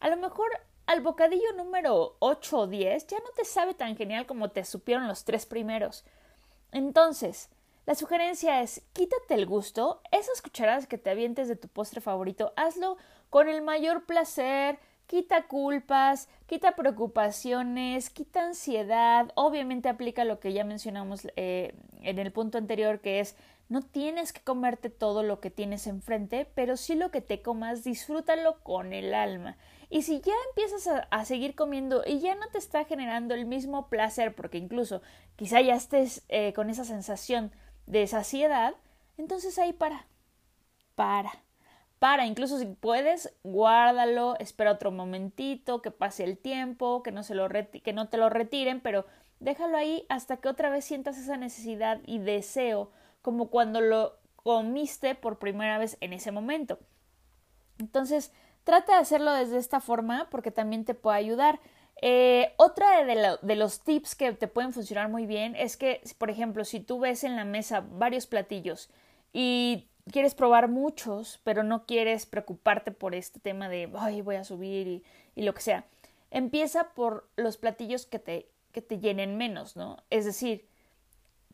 A 0.00 0.08
lo 0.08 0.16
mejor 0.16 0.48
al 0.86 1.00
bocadillo 1.00 1.52
número 1.56 2.16
8 2.20 2.58
o 2.58 2.66
10 2.66 3.06
ya 3.08 3.18
no 3.18 3.30
te 3.36 3.44
sabe 3.44 3.74
tan 3.74 3.96
genial 3.96 4.26
como 4.26 4.50
te 4.50 4.64
supieron 4.64 5.06
los 5.06 5.24
tres 5.24 5.44
primeros. 5.44 6.04
Entonces, 6.72 7.50
la 7.84 7.94
sugerencia 7.94 8.62
es 8.62 8.82
quítate 8.92 9.34
el 9.34 9.46
gusto, 9.46 10.02
esas 10.10 10.42
cucharadas 10.42 10.86
que 10.86 10.98
te 10.98 11.10
avientes 11.10 11.48
de 11.48 11.56
tu 11.56 11.68
postre 11.68 12.00
favorito, 12.00 12.52
hazlo 12.56 12.96
con 13.30 13.48
el 13.48 13.62
mayor 13.62 14.04
placer, 14.06 14.78
quita 15.08 15.48
culpas, 15.48 16.28
quita 16.46 16.76
preocupaciones, 16.76 18.10
quita 18.10 18.44
ansiedad, 18.44 19.32
obviamente 19.34 19.88
aplica 19.88 20.24
lo 20.24 20.38
que 20.38 20.52
ya 20.52 20.62
mencionamos 20.62 21.26
eh, 21.34 21.74
en 22.02 22.18
el 22.20 22.30
punto 22.30 22.58
anterior 22.58 23.00
que 23.00 23.18
es 23.18 23.34
no 23.68 23.82
tienes 23.82 24.32
que 24.32 24.40
comerte 24.40 24.90
todo 24.90 25.22
lo 25.22 25.40
que 25.40 25.50
tienes 25.50 25.86
enfrente, 25.86 26.46
pero 26.54 26.76
sí 26.76 26.94
lo 26.94 27.10
que 27.10 27.20
te 27.20 27.42
comas, 27.42 27.84
disfrútalo 27.84 28.60
con 28.62 28.92
el 28.92 29.12
alma. 29.12 29.56
Y 29.90 30.02
si 30.02 30.20
ya 30.20 30.34
empiezas 30.50 30.88
a, 31.10 31.24
seguir 31.24 31.54
comiendo 31.54 32.02
y 32.06 32.20
ya 32.20 32.34
no 32.34 32.48
te 32.48 32.58
está 32.58 32.84
generando 32.84 33.34
el 33.34 33.46
mismo 33.46 33.88
placer, 33.88 34.34
porque 34.34 34.58
incluso 34.58 35.02
quizá 35.36 35.60
ya 35.60 35.74
estés 35.74 36.22
eh, 36.28 36.52
con 36.52 36.70
esa 36.70 36.84
sensación 36.84 37.52
de 37.86 38.06
saciedad, 38.06 38.74
entonces 39.16 39.58
ahí 39.58 39.72
para. 39.72 40.06
Para. 40.94 41.47
Para, 41.98 42.26
incluso 42.26 42.58
si 42.58 42.66
puedes, 42.66 43.34
guárdalo, 43.42 44.36
espera 44.38 44.72
otro 44.72 44.92
momentito, 44.92 45.82
que 45.82 45.90
pase 45.90 46.24
el 46.24 46.38
tiempo, 46.38 47.02
que 47.02 47.10
no, 47.10 47.22
se 47.22 47.34
lo 47.34 47.48
que 47.48 47.92
no 47.92 48.08
te 48.08 48.18
lo 48.18 48.28
retiren, 48.28 48.80
pero 48.80 49.04
déjalo 49.40 49.76
ahí 49.76 50.06
hasta 50.08 50.36
que 50.36 50.48
otra 50.48 50.70
vez 50.70 50.84
sientas 50.84 51.18
esa 51.18 51.36
necesidad 51.36 52.00
y 52.06 52.18
deseo, 52.18 52.90
como 53.22 53.48
cuando 53.48 53.80
lo 53.80 54.16
comiste 54.36 55.14
por 55.14 55.38
primera 55.38 55.78
vez 55.78 55.96
en 56.00 56.12
ese 56.12 56.30
momento. 56.30 56.78
Entonces, 57.78 58.32
trata 58.64 58.94
de 58.94 59.00
hacerlo 59.00 59.32
desde 59.32 59.58
esta 59.58 59.80
forma 59.80 60.28
porque 60.30 60.50
también 60.50 60.84
te 60.84 60.94
puede 60.94 61.18
ayudar. 61.18 61.60
Eh, 62.00 62.52
otra 62.56 63.04
de, 63.04 63.56
los 63.56 63.80
tips 63.80 64.14
que 64.14 64.32
te 64.32 64.46
pueden 64.46 64.72
funcionar 64.72 65.08
muy 65.08 65.26
bien 65.26 65.56
es 65.56 65.76
que, 65.76 66.00
por 66.18 66.30
ejemplo, 66.30 66.64
si 66.64 66.80
tú 66.80 67.00
ves 67.00 67.24
en 67.24 67.34
la 67.34 67.44
mesa 67.44 67.80
varios 67.80 68.26
platillos 68.26 68.88
y 69.32 69.88
quieres 70.08 70.34
probar 70.34 70.68
muchos, 70.68 71.40
pero 71.44 71.62
no 71.62 71.86
quieres 71.86 72.26
preocuparte 72.26 72.90
por 72.92 73.14
este 73.14 73.40
tema 73.40 73.68
de, 73.68 73.90
ay, 73.98 74.20
voy 74.20 74.36
a 74.36 74.44
subir 74.44 74.86
y, 74.86 75.04
y 75.34 75.42
lo 75.42 75.54
que 75.54 75.62
sea, 75.62 75.84
empieza 76.30 76.90
por 76.94 77.28
los 77.36 77.56
platillos 77.56 78.06
que 78.06 78.18
te, 78.18 78.48
que 78.72 78.82
te 78.82 78.98
llenen 78.98 79.36
menos, 79.36 79.76
¿no? 79.76 79.98
Es 80.10 80.24
decir, 80.24 80.68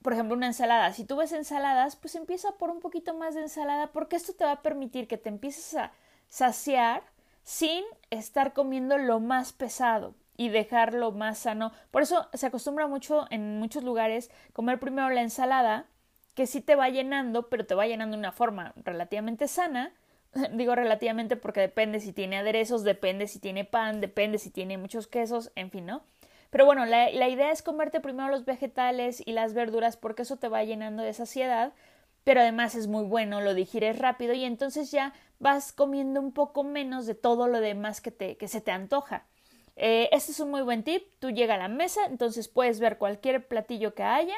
por 0.03 0.12
ejemplo, 0.12 0.37
una 0.37 0.49
ensalada. 0.49 0.93
Si 0.93 1.05
tú 1.05 1.17
ves 1.17 1.33
ensaladas, 1.33 1.97
pues 1.97 2.14
empieza 2.14 2.53
por 2.59 2.71
un 2.71 2.81
poquito 2.81 3.14
más 3.14 3.35
de 3.35 3.40
ensalada 3.40 3.87
porque 3.93 4.17
esto 4.17 4.35
te 4.35 4.45
va 4.45 4.53
a 4.53 4.62
permitir 4.62 5.09
que 5.09 5.17
te 5.17 5.31
empieces 5.31 5.75
a 5.77 5.93
saciar 6.29 7.03
sin 7.43 7.85
estar 8.11 8.53
comiendo 8.53 8.99
lo 8.99 9.21
más 9.21 9.53
pesado 9.53 10.14
y 10.37 10.51
dejarlo 10.51 11.12
más 11.12 11.38
sano. 11.38 11.73
Por 11.90 12.03
eso 12.03 12.29
se 12.35 12.47
acostumbra 12.47 12.87
mucho 12.87 13.27
en 13.31 13.59
muchos 13.59 13.83
lugares 13.83 14.31
comer 14.53 14.79
primero 14.79 15.09
la 15.11 15.23
ensalada, 15.23 15.87
que 16.35 16.47
sí 16.47 16.61
te 16.61 16.75
va 16.75 16.88
llenando, 16.88 17.49
pero 17.49 17.66
te 17.66 17.75
va 17.75 17.87
llenando 17.87 18.16
de 18.16 18.20
una 18.20 18.33
forma 18.33 18.75
relativamente 18.77 19.49
sana. 19.49 19.92
Digo 20.53 20.75
relativamente 20.75 21.37
porque 21.37 21.61
depende 21.61 22.01
si 22.01 22.12
tiene 22.12 22.38
aderezos, 22.38 22.85
depende 22.85 23.27
si 23.27 23.38
tiene 23.38 23.64
pan, 23.64 24.01
depende 24.01 24.38
si 24.38 24.51
tiene 24.51 24.79
muchos 24.79 25.07
quesos, 25.07 25.53
en 25.55 25.70
fin, 25.70 25.87
¿no? 25.87 26.03
Pero 26.55 26.66
bueno, 26.66 26.87
la, 26.87 27.11
idea 27.11 27.51
es 27.51 27.62
comerte 27.62 28.01
primero 28.01 28.29
los 28.29 28.44
vegetales 28.44 29.20
y 29.27 29.33
las 29.33 29.55
verduras 29.55 29.97
porque 29.97 30.23
eso 30.23 30.37
te 30.37 30.47
va 30.47 30.62
llenando 30.62 31.03
de 31.03 31.12
saciedad, 31.12 31.73
pero 32.23 32.42
además 32.42 32.77
es 32.77 32.87
muy 32.87 33.03
bueno, 33.05 33.40
lo 33.40 33.55
digieres 33.55 33.99
rápido 33.99 34.35
y 34.35 34.44
entonces 34.44 34.92
ya 34.92 35.14
vas 35.40 35.73
comiendo 35.73 36.20
un 36.20 36.31
poco 36.31 36.62
menos 36.62 37.07
de 37.07 37.16
todo 37.16 37.49
lo 37.49 37.61
demás 37.61 38.01
que, 38.01 38.12
te, 38.12 38.38
se 38.47 38.61
te 38.61 38.70
antoja. 38.70 39.27
Este 39.75 40.31
es 40.31 40.38
un 40.38 40.53
muy 40.53 40.62
buen 40.62 40.85
tip. 40.85 41.03
Tú 41.18 41.33
llega 41.33 41.55
a 41.55 41.59
la 41.59 41.66
mesa, 41.66 42.07
entonces 42.07 42.47
puedes 42.47 42.79
ver 42.79 42.99
cualquier 42.99 43.49
platillo 43.49 43.94
que 43.94 44.05
haya, 44.05 44.37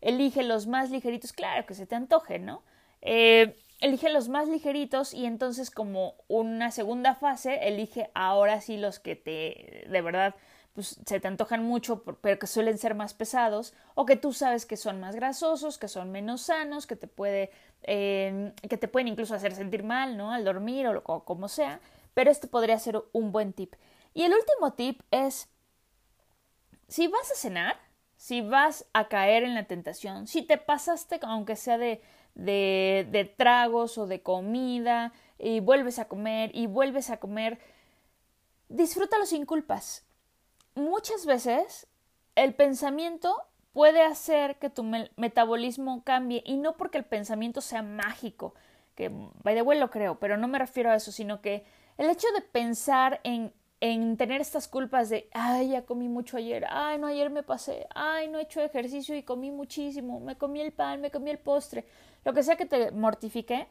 elige 0.00 0.42
los 0.42 0.66
más 0.66 0.90
ligeritos, 0.90 1.32
claro 1.32 1.66
que 1.66 1.74
se 1.74 1.86
te 1.86 1.94
antoje, 1.94 2.38
¿no? 2.38 2.62
Eh, 3.02 3.56
elige 3.80 4.10
los 4.10 4.28
más 4.28 4.48
ligeritos 4.48 5.14
y 5.14 5.26
entonces 5.26 5.70
como 5.70 6.14
una 6.26 6.70
segunda 6.70 7.14
fase 7.14 7.68
elige 7.68 8.10
ahora 8.14 8.60
sí 8.60 8.76
los 8.76 8.98
que 8.98 9.14
te 9.14 9.86
de 9.88 10.02
verdad 10.02 10.34
pues, 10.74 11.00
se 11.06 11.20
te 11.20 11.28
antojan 11.28 11.64
mucho 11.64 12.02
pero 12.20 12.40
que 12.40 12.48
suelen 12.48 12.76
ser 12.76 12.96
más 12.96 13.14
pesados 13.14 13.74
o 13.94 14.04
que 14.04 14.16
tú 14.16 14.32
sabes 14.32 14.66
que 14.66 14.76
son 14.76 14.98
más 14.98 15.14
grasosos 15.14 15.78
que 15.78 15.86
son 15.86 16.10
menos 16.10 16.42
sanos 16.42 16.88
que 16.88 16.96
te 16.96 17.06
puede 17.06 17.52
eh, 17.84 18.52
que 18.68 18.78
te 18.78 18.88
pueden 18.88 19.06
incluso 19.06 19.36
hacer 19.36 19.54
sentir 19.54 19.84
mal 19.84 20.16
no 20.16 20.32
al 20.32 20.44
dormir 20.44 20.88
o, 20.88 21.00
o 21.04 21.24
como 21.24 21.46
sea 21.46 21.78
pero 22.14 22.32
este 22.32 22.48
podría 22.48 22.80
ser 22.80 23.00
un 23.12 23.30
buen 23.30 23.52
tip 23.52 23.74
y 24.18 24.24
el 24.24 24.32
último 24.32 24.72
tip 24.72 25.02
es, 25.12 25.48
si 26.88 27.06
vas 27.06 27.30
a 27.30 27.36
cenar, 27.36 27.78
si 28.18 28.42
vas 28.42 28.84
a 28.92 29.08
caer 29.08 29.44
en 29.44 29.54
la 29.54 29.64
tentación, 29.64 30.26
si 30.26 30.42
te 30.42 30.58
pasaste, 30.58 31.18
aunque 31.22 31.56
sea 31.56 31.78
de, 31.78 32.02
de, 32.34 33.06
de 33.10 33.24
tragos 33.24 33.96
o 33.96 34.06
de 34.06 34.20
comida, 34.22 35.12
y 35.38 35.60
vuelves 35.60 35.98
a 35.98 36.08
comer 36.08 36.50
y 36.52 36.66
vuelves 36.66 37.10
a 37.10 37.18
comer, 37.18 37.58
disfrútalo 38.68 39.24
sin 39.24 39.46
culpas. 39.46 40.04
Muchas 40.74 41.26
veces 41.26 41.86
el 42.34 42.54
pensamiento 42.54 43.36
puede 43.72 44.02
hacer 44.02 44.58
que 44.58 44.68
tu 44.68 44.82
metabolismo 44.82 46.02
cambie 46.02 46.42
y 46.44 46.56
no 46.56 46.76
porque 46.76 46.98
el 46.98 47.04
pensamiento 47.04 47.60
sea 47.60 47.82
mágico, 47.82 48.54
que 48.96 49.10
by 49.10 49.54
the 49.54 49.62
way 49.62 49.78
lo 49.78 49.90
creo, 49.90 50.18
pero 50.18 50.36
no 50.36 50.48
me 50.48 50.58
refiero 50.58 50.90
a 50.90 50.96
eso, 50.96 51.12
sino 51.12 51.40
que 51.40 51.64
el 51.96 52.10
hecho 52.10 52.26
de 52.34 52.42
pensar 52.42 53.20
en 53.22 53.52
en 53.80 54.16
tener 54.16 54.40
estas 54.40 54.66
culpas 54.66 55.08
de, 55.08 55.28
ay, 55.32 55.70
ya 55.70 55.84
comí 55.84 56.08
mucho 56.08 56.36
ayer, 56.36 56.64
ay, 56.68 56.98
no, 56.98 57.06
ayer 57.06 57.30
me 57.30 57.42
pasé, 57.42 57.86
ay, 57.94 58.28
no 58.28 58.38
he 58.38 58.42
hecho 58.42 58.60
ejercicio 58.60 59.16
y 59.16 59.22
comí 59.22 59.50
muchísimo, 59.50 60.20
me 60.20 60.36
comí 60.36 60.60
el 60.60 60.72
pan, 60.72 61.00
me 61.00 61.10
comí 61.10 61.30
el 61.30 61.38
postre, 61.38 61.84
lo 62.24 62.34
que 62.34 62.42
sea 62.42 62.56
que 62.56 62.66
te 62.66 62.90
mortifique, 62.90 63.68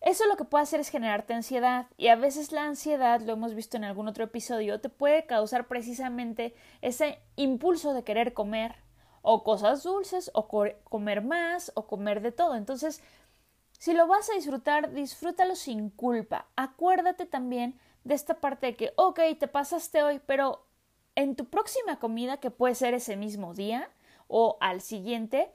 eso 0.00 0.26
lo 0.26 0.36
que 0.36 0.44
puede 0.44 0.62
hacer 0.62 0.80
es 0.80 0.88
generarte 0.88 1.34
ansiedad 1.34 1.86
y 1.98 2.08
a 2.08 2.16
veces 2.16 2.52
la 2.52 2.64
ansiedad, 2.64 3.20
lo 3.20 3.34
hemos 3.34 3.54
visto 3.54 3.76
en 3.76 3.84
algún 3.84 4.08
otro 4.08 4.24
episodio, 4.24 4.80
te 4.80 4.88
puede 4.88 5.26
causar 5.26 5.68
precisamente 5.68 6.54
ese 6.80 7.18
impulso 7.36 7.92
de 7.92 8.02
querer 8.02 8.32
comer 8.32 8.76
o 9.20 9.44
cosas 9.44 9.82
dulces 9.82 10.30
o 10.32 10.48
comer 10.48 11.22
más 11.22 11.72
o 11.74 11.86
comer 11.86 12.22
de 12.22 12.32
todo. 12.32 12.54
Entonces, 12.54 13.02
si 13.78 13.92
lo 13.92 14.06
vas 14.06 14.30
a 14.30 14.34
disfrutar, 14.34 14.92
disfrútalo 14.92 15.54
sin 15.54 15.90
culpa. 15.90 16.46
Acuérdate 16.56 17.26
también 17.26 17.78
de 18.04 18.14
esta 18.14 18.40
parte 18.40 18.68
de 18.68 18.76
que, 18.76 18.92
ok, 18.96 19.20
te 19.38 19.48
pasaste 19.48 20.02
hoy, 20.02 20.20
pero 20.24 20.66
en 21.14 21.36
tu 21.36 21.46
próxima 21.46 21.98
comida, 21.98 22.38
que 22.38 22.50
puede 22.50 22.74
ser 22.74 22.94
ese 22.94 23.16
mismo 23.16 23.54
día 23.54 23.90
o 24.28 24.56
al 24.60 24.80
siguiente, 24.80 25.52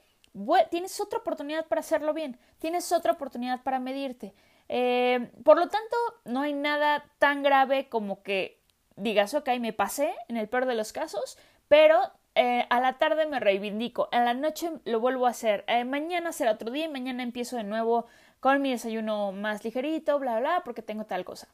tienes 0.69 0.99
otra 0.99 1.19
oportunidad 1.19 1.65
para 1.67 1.79
hacerlo 1.79 2.13
bien, 2.13 2.37
tienes 2.59 2.91
otra 2.91 3.13
oportunidad 3.13 3.63
para 3.63 3.79
medirte. 3.79 4.33
Eh, 4.67 5.31
por 5.43 5.57
lo 5.57 5.67
tanto, 5.67 5.95
no 6.25 6.41
hay 6.41 6.53
nada 6.53 7.05
tan 7.19 7.43
grave 7.43 7.87
como 7.89 8.23
que 8.23 8.61
digas, 8.95 9.33
ok, 9.33 9.49
me 9.59 9.73
pasé 9.73 10.13
en 10.27 10.37
el 10.37 10.49
peor 10.49 10.65
de 10.65 10.75
los 10.75 10.91
casos, 10.91 11.37
pero 11.67 11.99
eh, 12.35 12.65
a 12.69 12.79
la 12.79 12.97
tarde 12.97 13.25
me 13.27 13.39
reivindico, 13.39 14.09
a 14.11 14.19
la 14.21 14.33
noche 14.33 14.69
lo 14.85 14.99
vuelvo 14.99 15.27
a 15.27 15.31
hacer, 15.31 15.63
eh, 15.67 15.85
mañana 15.85 16.31
será 16.31 16.51
otro 16.51 16.71
día 16.71 16.89
mañana 16.89 17.23
empiezo 17.23 17.57
de 17.57 17.63
nuevo 17.63 18.07
con 18.39 18.61
mi 18.61 18.71
desayuno 18.71 19.31
más 19.31 19.63
ligerito, 19.63 20.19
bla, 20.19 20.39
bla, 20.39 20.61
porque 20.65 20.81
tengo 20.81 21.05
tal 21.05 21.25
cosa. 21.25 21.47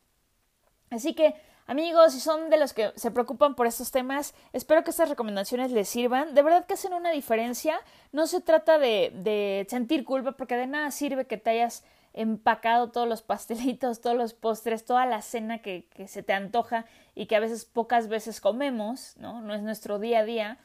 Así 0.92 1.14
que, 1.14 1.34
amigos, 1.68 2.14
si 2.14 2.20
son 2.20 2.50
de 2.50 2.58
los 2.58 2.74
que 2.74 2.92
se 2.96 3.12
preocupan 3.12 3.56
por 3.56 3.66
estos 3.66 3.92
temas, 3.92 4.36
espero 4.52 4.84
que 4.84 4.92
estas 4.92 5.10
recomendaciones 5.10 5.72
les 5.72 5.88
sirvan. 5.88 6.36
De 6.36 6.44
verdad 6.44 6.66
que 6.66 6.74
hacen 6.74 6.94
una 6.94 7.12
diferencia. 7.12 7.80
No 8.12 8.28
se 8.28 8.42
trata 8.42 8.78
de, 8.78 9.12
de 9.16 9.66
sentir 9.70 10.04
culpa, 10.04 10.34
porque 10.34 10.58
de 10.58 10.68
nada 10.68 10.92
sirve 10.92 11.26
que 11.26 11.38
te 11.38 11.52
hayas 11.52 11.84
empacado 12.14 12.92
todos 12.92 13.08
los 13.08 13.22
pastelitos, 13.34 14.02
todos 14.02 14.18
los 14.18 14.34
postres, 14.34 14.86
toda 14.86 15.06
la 15.06 15.22
cena 15.22 15.60
que, 15.60 15.88
que 15.96 16.10
se 16.10 16.24
te 16.24 16.34
antoja 16.34 16.86
y 17.16 17.26
que 17.26 17.38
a 17.38 17.40
veces 17.40 17.64
pocas 17.64 18.10
veces 18.10 18.42
comemos, 18.42 19.16
¿no? 19.18 19.42
No 19.42 19.54
es 19.54 19.62
nuestro 19.62 19.98
día 19.98 20.20
a 20.20 20.26
día. 20.26 20.58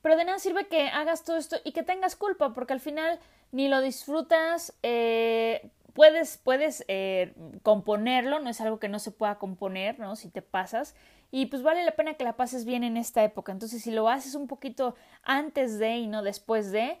Pero 0.00 0.16
de 0.16 0.24
nada 0.24 0.38
sirve 0.38 0.66
que 0.66 0.88
hagas 0.88 1.24
todo 1.24 1.36
esto 1.36 1.56
y 1.62 1.72
que 1.72 1.82
tengas 1.82 2.16
culpa, 2.16 2.54
porque 2.54 2.72
al 2.72 2.80
final 2.80 3.18
ni 3.52 3.68
lo 3.68 3.80
disfrutas, 3.80 4.72
eh, 4.82 5.70
puedes, 5.98 6.38
puedes 6.38 6.84
eh, 6.86 7.34
componerlo, 7.64 8.38
no 8.38 8.50
es 8.50 8.60
algo 8.60 8.78
que 8.78 8.88
no 8.88 9.00
se 9.00 9.10
pueda 9.10 9.40
componer, 9.40 9.98
¿no? 9.98 10.14
Si 10.14 10.28
te 10.30 10.42
pasas. 10.42 10.94
Y 11.32 11.46
pues 11.46 11.64
vale 11.64 11.82
la 11.82 11.96
pena 11.96 12.14
que 12.14 12.22
la 12.22 12.36
pases 12.36 12.64
bien 12.64 12.84
en 12.84 12.96
esta 12.96 13.24
época. 13.24 13.50
Entonces, 13.50 13.82
si 13.82 13.90
lo 13.90 14.08
haces 14.08 14.36
un 14.36 14.46
poquito 14.46 14.94
antes 15.24 15.80
de 15.80 15.96
y 15.96 16.06
no 16.06 16.22
después 16.22 16.70
de, 16.70 17.00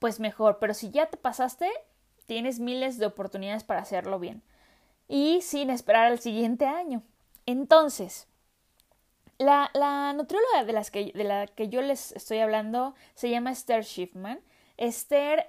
pues 0.00 0.18
mejor. 0.18 0.58
Pero 0.58 0.74
si 0.74 0.90
ya 0.90 1.06
te 1.06 1.16
pasaste, 1.16 1.70
tienes 2.26 2.58
miles 2.58 2.98
de 2.98 3.06
oportunidades 3.06 3.62
para 3.62 3.80
hacerlo 3.80 4.18
bien. 4.18 4.42
Y 5.06 5.40
sin 5.42 5.70
esperar 5.70 6.06
al 6.06 6.18
siguiente 6.18 6.66
año. 6.66 7.04
Entonces, 7.46 8.26
la, 9.38 9.70
la 9.72 10.14
nutrióloga 10.14 10.64
de, 10.64 10.72
las 10.72 10.90
que, 10.90 11.12
de 11.14 11.22
la 11.22 11.46
que 11.46 11.68
yo 11.68 11.80
les 11.80 12.10
estoy 12.10 12.40
hablando 12.40 12.96
se 13.14 13.30
llama 13.30 13.52
Esther 13.52 13.84
Schiffman 13.84 14.40
Esther 14.82 15.46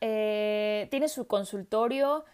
eh, 0.00 0.88
tiene 0.90 1.08
su 1.08 1.28
consultorio, 1.28 2.24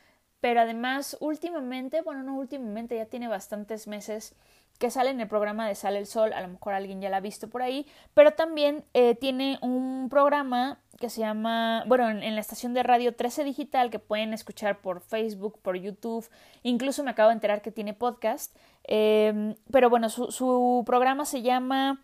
pero 0.40 0.62
además 0.62 1.18
últimamente, 1.20 2.00
bueno, 2.00 2.22
no 2.22 2.37
últimamente, 2.37 2.96
ya 2.96 3.04
tiene 3.04 3.28
bastantes 3.28 3.87
meses 3.87 4.34
que 4.78 4.90
sale 4.90 5.10
en 5.10 5.20
el 5.20 5.28
programa 5.28 5.68
de 5.68 5.74
Sale 5.74 5.98
el 5.98 6.06
Sol, 6.06 6.32
a 6.32 6.40
lo 6.40 6.48
mejor 6.48 6.72
alguien 6.72 7.02
ya 7.02 7.10
la 7.10 7.18
ha 7.18 7.20
visto 7.20 7.48
por 7.50 7.60
ahí, 7.60 7.87
pero 8.14 8.30
también 8.30 8.84
eh, 8.94 9.14
tiene 9.14 9.58
un 9.60 10.08
programa 10.08 10.80
que 10.98 11.10
se 11.10 11.20
llama, 11.20 11.84
bueno, 11.87 12.08
en, 12.08 12.34
la 12.34 12.40
estación 12.40 12.72
de 12.72 12.82
radio 12.82 13.14
13 13.14 13.44
Digital 13.44 13.90
que 13.90 13.98
pueden 13.98 14.32
escuchar 14.32 14.80
por 14.80 15.02
Facebook, 15.02 15.58
por 15.60 15.76
YouTube, 15.76 16.26
incluso 16.62 17.04
me 17.04 17.10
acabo 17.10 17.28
de 17.28 17.34
enterar 17.34 17.60
que 17.60 17.70
tiene 17.70 17.92
podcast, 17.92 18.56
em, 18.84 19.56
pero 19.70 19.90
bueno, 19.90 20.08
su, 20.08 20.32
su 20.32 20.84
programa 20.87 21.26
se 21.26 21.42
llama 21.42 22.02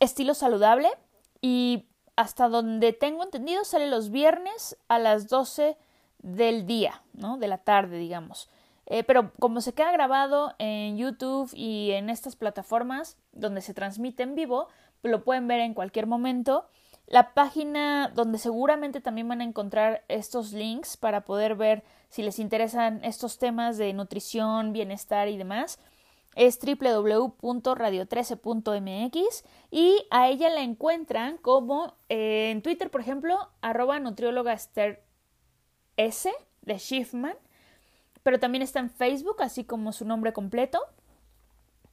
Estilo 0.00 0.34
Saludable 0.34 0.90
y 1.40 1.86
hasta 2.16 2.48
donde 2.48 2.92
tengo 2.92 3.22
entendido, 3.22 3.64
sale 3.64 3.88
los 3.88 4.10
viernes 4.10 4.76
a 4.88 4.98
las 4.98 5.28
12 5.28 5.76
del 6.18 6.66
día, 6.66 7.02
¿no? 7.12 7.36
De 7.38 7.48
la 7.48 7.58
tarde, 7.58 7.98
digamos. 7.98 8.48
Eh, 8.86 9.02
pero 9.02 9.32
como 9.40 9.60
se 9.60 9.72
queda 9.72 9.92
grabado 9.92 10.54
en 10.58 10.96
YouTube 10.96 11.50
y 11.54 11.92
en 11.92 12.10
estas 12.10 12.36
plataformas 12.36 13.16
donde 13.32 13.62
se 13.62 13.74
transmite 13.74 14.22
en 14.22 14.34
vivo, 14.34 14.68
lo 15.02 15.24
pueden 15.24 15.48
ver 15.48 15.60
en 15.60 15.74
cualquier 15.74 16.06
momento. 16.06 16.66
La 17.06 17.34
página 17.34 18.10
donde 18.14 18.38
seguramente 18.38 19.00
también 19.00 19.28
van 19.28 19.40
a 19.40 19.44
encontrar 19.44 20.04
estos 20.08 20.52
links 20.52 20.96
para 20.96 21.22
poder 21.24 21.54
ver 21.54 21.84
si 22.08 22.22
les 22.22 22.38
interesan 22.38 23.04
estos 23.04 23.38
temas 23.38 23.76
de 23.76 23.92
nutrición, 23.92 24.72
bienestar 24.72 25.28
y 25.28 25.36
demás 25.36 25.78
es 26.34 26.58
www.radio13.mx 26.58 29.44
y 29.70 30.04
a 30.10 30.28
ella 30.28 30.50
la 30.50 30.62
encuentran 30.62 31.36
como 31.38 31.94
eh, 32.08 32.50
en 32.50 32.62
Twitter, 32.62 32.90
por 32.90 33.00
ejemplo, 33.00 33.38
arroba 33.60 34.00
nutrióloga 34.00 34.52
Esther 34.52 35.04
S 35.96 36.30
de 36.62 36.78
Schiffman, 36.78 37.36
pero 38.22 38.40
también 38.40 38.62
está 38.62 38.80
en 38.80 38.90
Facebook, 38.90 39.42
así 39.42 39.64
como 39.64 39.92
su 39.92 40.04
nombre 40.04 40.32
completo. 40.32 40.80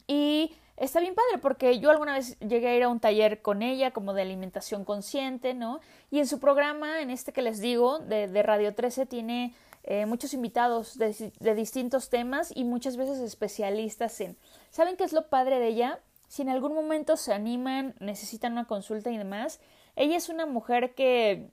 Y 0.08 0.54
está 0.78 1.00
bien 1.00 1.16
padre 1.16 1.38
porque 1.42 1.80
yo 1.80 1.92
alguna 1.92 2.16
vez 2.16 2.38
llegué 2.40 2.70
a 2.70 2.76
ir 2.76 2.84
a 2.84 2.90
un 2.90 3.00
taller 3.00 3.42
con 3.42 3.62
ella 3.62 3.92
como 3.92 4.14
de 4.14 4.24
alimentación 4.24 4.86
consciente, 4.86 5.54
¿no? 5.54 5.80
Y 6.10 6.20
en 6.20 6.28
su 6.28 6.40
programa, 6.40 7.02
en 7.02 7.10
este 7.10 7.34
que 7.34 7.42
les 7.42 7.60
digo, 7.60 8.00
de, 8.00 8.28
de 8.28 8.44
Radio 8.44 8.74
13, 8.74 9.06
tiene 9.06 9.54
eh, 9.84 10.06
muchos 10.06 10.34
invitados 10.34 10.98
de, 10.98 11.34
de, 11.40 11.56
distintos 11.56 12.10
temas 12.10 12.52
y 12.56 12.64
muchas 12.64 12.98
veces 12.98 13.20
especialistas 13.20 14.20
en... 14.22 14.38
¿Saben 14.70 14.96
qué 14.96 15.04
es 15.04 15.14
lo 15.14 15.28
padre 15.30 15.60
de 15.60 15.68
ella? 15.68 16.00
Si 16.28 16.42
en 16.42 16.50
algún 16.50 16.74
momento 16.74 17.18
se 17.18 17.34
animan, 17.34 17.96
necesitan 18.00 18.54
una 18.54 18.66
consulta 18.66 19.10
y 19.10 19.18
demás, 19.18 19.60
ella 19.96 20.18
es 20.18 20.30
una 20.30 20.46
mujer 20.46 20.94
que, 20.94 21.50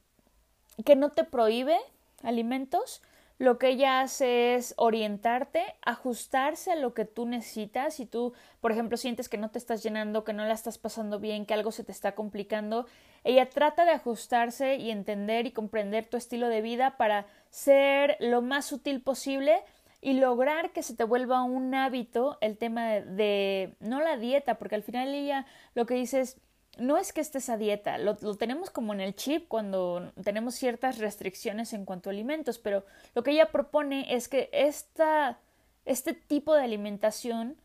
que 0.84 0.94
no 0.94 1.10
te 1.10 1.24
prohíbe 1.24 1.76
alimentos, 2.22 3.02
lo 3.38 3.56
que 3.56 3.68
ella 3.68 4.00
hace 4.00 4.56
es 4.56 4.74
orientarte, 4.76 5.62
ajustarse 5.82 6.72
a 6.72 6.76
lo 6.76 6.92
que 6.92 7.04
tú 7.04 7.24
necesitas. 7.24 7.94
Si 7.94 8.04
tú, 8.04 8.32
por 8.60 8.72
ejemplo, 8.72 8.96
sientes 8.96 9.28
que 9.28 9.38
no 9.38 9.50
te 9.50 9.58
estás 9.58 9.80
llenando, 9.82 10.24
que 10.24 10.32
no 10.32 10.44
la 10.44 10.54
estás 10.54 10.76
pasando 10.76 11.20
bien, 11.20 11.46
que 11.46 11.54
algo 11.54 11.70
se 11.70 11.84
te 11.84 11.92
está 11.92 12.16
complicando, 12.16 12.86
ella 13.22 13.48
trata 13.48 13.84
de 13.84 13.92
ajustarse 13.92 14.74
y 14.74 14.90
entender 14.90 15.46
y 15.46 15.52
comprender 15.52 16.06
tu 16.06 16.16
estilo 16.16 16.48
de 16.48 16.62
vida 16.62 16.96
para 16.96 17.26
ser 17.50 18.16
lo 18.20 18.42
más 18.42 18.66
sutil 18.66 19.00
posible 19.00 19.62
y 20.00 20.14
lograr 20.14 20.72
que 20.72 20.82
se 20.82 20.94
te 20.94 21.04
vuelva 21.04 21.42
un 21.42 21.74
hábito 21.74 22.38
el 22.40 22.56
tema 22.56 23.00
de, 23.00 23.74
no 23.80 24.00
la 24.00 24.16
dieta, 24.16 24.58
porque 24.58 24.76
al 24.76 24.82
final 24.82 25.14
ella 25.14 25.46
lo 25.74 25.86
que 25.86 25.94
dice 25.94 26.20
es 26.20 26.40
no 26.78 26.96
es 26.96 27.12
que 27.12 27.20
estés 27.20 27.48
a 27.48 27.56
dieta, 27.56 27.98
lo, 27.98 28.14
tenemos 28.36 28.70
como 28.70 28.94
en 28.94 29.00
el 29.00 29.16
chip 29.16 29.48
cuando 29.48 30.12
tenemos 30.22 30.54
ciertas 30.54 30.98
restricciones 30.98 31.72
en 31.72 31.84
cuanto 31.84 32.08
a 32.08 32.12
alimentos, 32.12 32.58
pero 32.58 32.84
lo 33.14 33.24
que 33.24 33.32
ella 33.32 33.50
propone 33.50 34.14
es 34.14 34.28
que 34.28 34.48
esta, 34.52 35.40
este 35.84 36.14
tipo 36.14 36.54
de 36.54 36.62
alimentación 36.62 37.56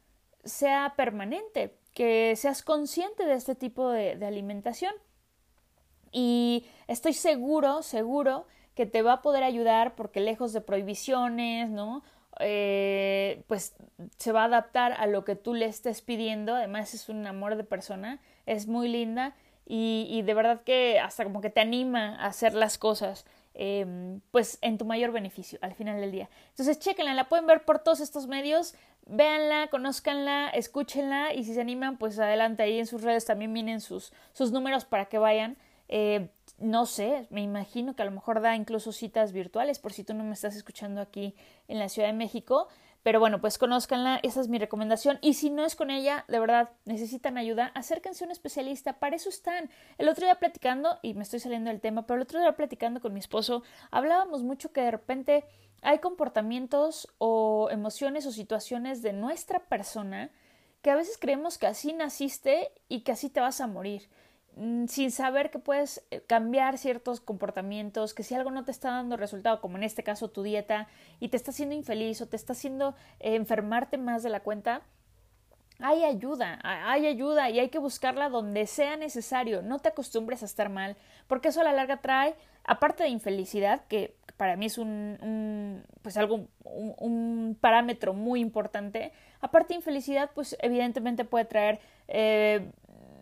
sea 0.44 0.94
permanente, 0.98 1.78
que 1.94 2.36
seas 2.36 2.64
consciente 2.64 3.26
de 3.26 3.36
este 3.36 3.54
tipo 3.54 3.90
de 3.90 4.26
alimentación. 4.26 4.94
Y 6.12 6.66
estoy 6.88 7.14
seguro, 7.14 7.84
seguro 7.84 8.48
que 8.76 8.86
te 8.86 9.02
va 9.02 9.14
a 9.14 9.22
poder 9.22 9.44
ayudar 9.44 9.96
porque 9.96 10.20
lejos 10.20 10.54
de 10.54 10.62
prohibiciones, 10.62 11.70
¿no? 11.70 12.04
Eh, 12.40 13.44
pues 13.48 13.76
se 14.18 14.32
va 14.32 14.42
a 14.42 14.46
adaptar 14.46 14.94
a 14.94 15.06
lo 15.06 15.24
que 15.24 15.36
tú 15.36 15.54
le 15.54 15.66
estés 15.66 16.02
pidiendo. 16.02 16.56
Además 16.56 16.94
es 16.94 17.10
un 17.10 17.26
amor 17.28 17.56
de 17.56 17.64
persona, 17.64 18.20
es 18.46 18.68
muy 18.68 18.88
linda 18.88 19.36
y, 19.66 20.22
de 20.24 20.34
verdad 20.34 20.62
que 20.64 21.00
hasta 21.00 21.24
como 21.24 21.42
que 21.42 21.50
te 21.50 21.62
anima 21.62 22.18
a 22.18 22.28
hacer 22.28 22.54
las 22.54 22.78
cosas. 22.78 23.26
Em, 23.56 24.20
pues 24.32 24.58
en 24.62 24.80
tu 24.80 24.86
mayor 24.86 25.12
beneficio 25.12 25.60
al 25.62 25.76
final 25.76 26.02
del 26.02 26.12
día. 26.12 26.28
Entonces, 26.50 26.80
chéquenla, 26.80 27.14
la 27.14 27.30
pueden 27.30 27.46
ver 27.46 27.64
por 27.66 27.78
todos 27.78 28.00
estos 28.00 28.26
medios, 28.26 28.74
véanla, 29.06 29.68
conózcanla, 29.68 30.50
escúchenla 30.50 31.36
y 31.36 31.44
si 31.44 31.54
se 31.54 31.62
animan, 31.62 31.98
pues 31.98 32.18
adelante 32.18 32.64
ahí 32.64 32.80
en 32.80 32.88
sus 32.88 33.04
redes 33.04 33.26
también 33.26 33.54
vienen 33.54 33.80
sus, 33.80 34.12
sus 34.34 34.52
números 34.52 34.86
para 34.86 35.06
que 35.06 35.20
vayan. 35.20 35.56
Eh, 35.88 36.30
no 36.58 36.86
sé, 36.86 37.28
me 37.30 37.42
imagino 37.42 37.96
que 37.96 38.02
a 38.04 38.06
lo 38.06 38.12
mejor 38.12 38.42
da 38.42 38.56
incluso 38.56 38.92
citas 38.92 39.32
virtuales, 39.34 39.80
por 39.80 39.94
si 39.94 40.04
tú 40.04 40.14
no 40.14 40.24
me 40.24 40.34
estás 40.34 40.56
escuchando 40.56 41.02
aquí 41.02 41.36
en 41.68 41.80
la 41.80 41.90
Ciudad 41.90 42.08
de 42.08 42.14
México, 42.14 42.68
Pero 43.04 43.20
bueno, 43.20 43.42
pues 43.42 43.58
conózcanla, 43.58 44.22
esa 44.24 44.40
es 44.40 44.48
mi 44.48 44.58
recomendación. 44.58 45.20
Y 45.22 45.34
si 45.34 45.50
no 45.50 45.66
es 45.66 45.76
con 45.76 45.92
ella, 45.92 46.24
de 46.30 46.40
verdad, 46.40 46.70
necesitan 46.86 47.38
ayuda, 47.38 47.72
acérquense 47.76 48.24
a 48.24 48.28
un 48.28 48.32
especialista, 48.32 48.94
para 48.94 49.18
eso 49.18 49.28
están. 49.28 49.70
El 49.98 50.08
otro 50.08 50.26
día 50.26 50.36
platicando, 50.36 51.00
y 51.02 51.14
me 51.14 51.24
estoy 51.24 51.42
saliendo 51.42 51.70
del 51.70 51.82
tema, 51.82 52.08
pero 52.08 52.16
el 52.16 52.24
otro 52.24 52.40
día 52.40 52.56
platicando 52.56 53.02
con 53.02 53.14
mi 53.14 53.20
esposo, 53.20 53.64
hablábamos 53.92 54.44
mucho 54.44 54.72
que 54.72 54.82
de 54.82 54.92
repente 54.92 55.44
hay 55.82 56.00
comportamientos 56.00 57.10
o 57.18 57.68
emociones 57.72 58.26
o 58.26 58.32
situaciones 58.32 59.02
de 59.02 59.12
nuestra 59.12 59.60
persona 59.60 60.32
que 60.82 60.90
a 60.90 60.96
veces 60.96 61.18
creemos 61.20 61.58
que 61.58 61.68
así 61.68 61.92
naciste 61.92 62.72
y 62.88 63.02
que 63.02 63.12
así 63.12 63.30
te 63.30 63.42
vas 63.42 63.60
a 63.60 63.68
morir. 63.68 64.10
Mm, 64.56 64.86
sin 64.86 65.10
saber 65.12 65.50
que 65.50 65.58
puedes 65.58 66.06
eh, 66.12 66.22
cambiar 66.28 66.78
ciertos 66.78 67.22
comportamientos, 67.22 68.14
que 68.14 68.24
si 68.24 68.36
algo 68.36 68.52
no 68.52 68.64
te 68.64 68.72
está 68.72 68.92
dando 68.92 69.18
resultado, 69.18 69.62
como 69.62 69.78
en 69.78 69.84
este 69.84 70.04
caso 70.04 70.30
tu 70.30 70.44
dieta, 70.44 70.88
y 71.20 71.30
te 71.30 71.38
está 71.38 71.52
haciendo 71.52 71.74
infeliz 71.76 72.22
o 72.22 72.28
te 72.28 72.36
está 72.36 72.54
haciendo 72.54 72.96
eh, 73.20 73.36
enfermarte 73.36 73.98
más 73.98 74.22
de 74.22 74.30
la 74.30 74.42
cuenta, 74.42 74.84
hay 75.80 76.04
ayuda, 76.04 76.60
hay 76.64 77.08
ayuda 77.08 77.50
y 77.50 77.60
hay 77.60 77.70
que 77.70 77.80
buscarla 77.80 78.30
donde 78.30 78.68
sea 78.68 78.96
necesario. 78.96 79.64
No 79.64 79.80
te 79.80 79.90
acostumbres 79.90 80.44
a 80.44 80.46
estar 80.46 80.70
mal, 80.70 80.96
porque 81.28 81.50
eso 81.50 81.62
a 81.62 81.64
la 81.64 81.74
larga 81.74 81.98
trae, 81.98 82.36
aparte 82.64 83.04
de 83.04 83.10
infelicidad, 83.10 83.82
que 83.88 84.16
para 84.38 84.56
mí 84.56 84.68
es 84.68 84.78
un, 84.78 85.84
pues 86.02 86.16
algo, 86.16 86.48
un, 86.64 87.58
parámetro 87.60 88.14
muy 88.14 88.40
importante, 88.40 89.12
aparte 89.42 89.74
de 89.74 89.80
infelicidad, 89.80 90.30
pues 90.34 90.56
evidentemente 90.62 91.26
puede 91.26 91.46
traer 91.46 91.80
eh, 92.08 92.72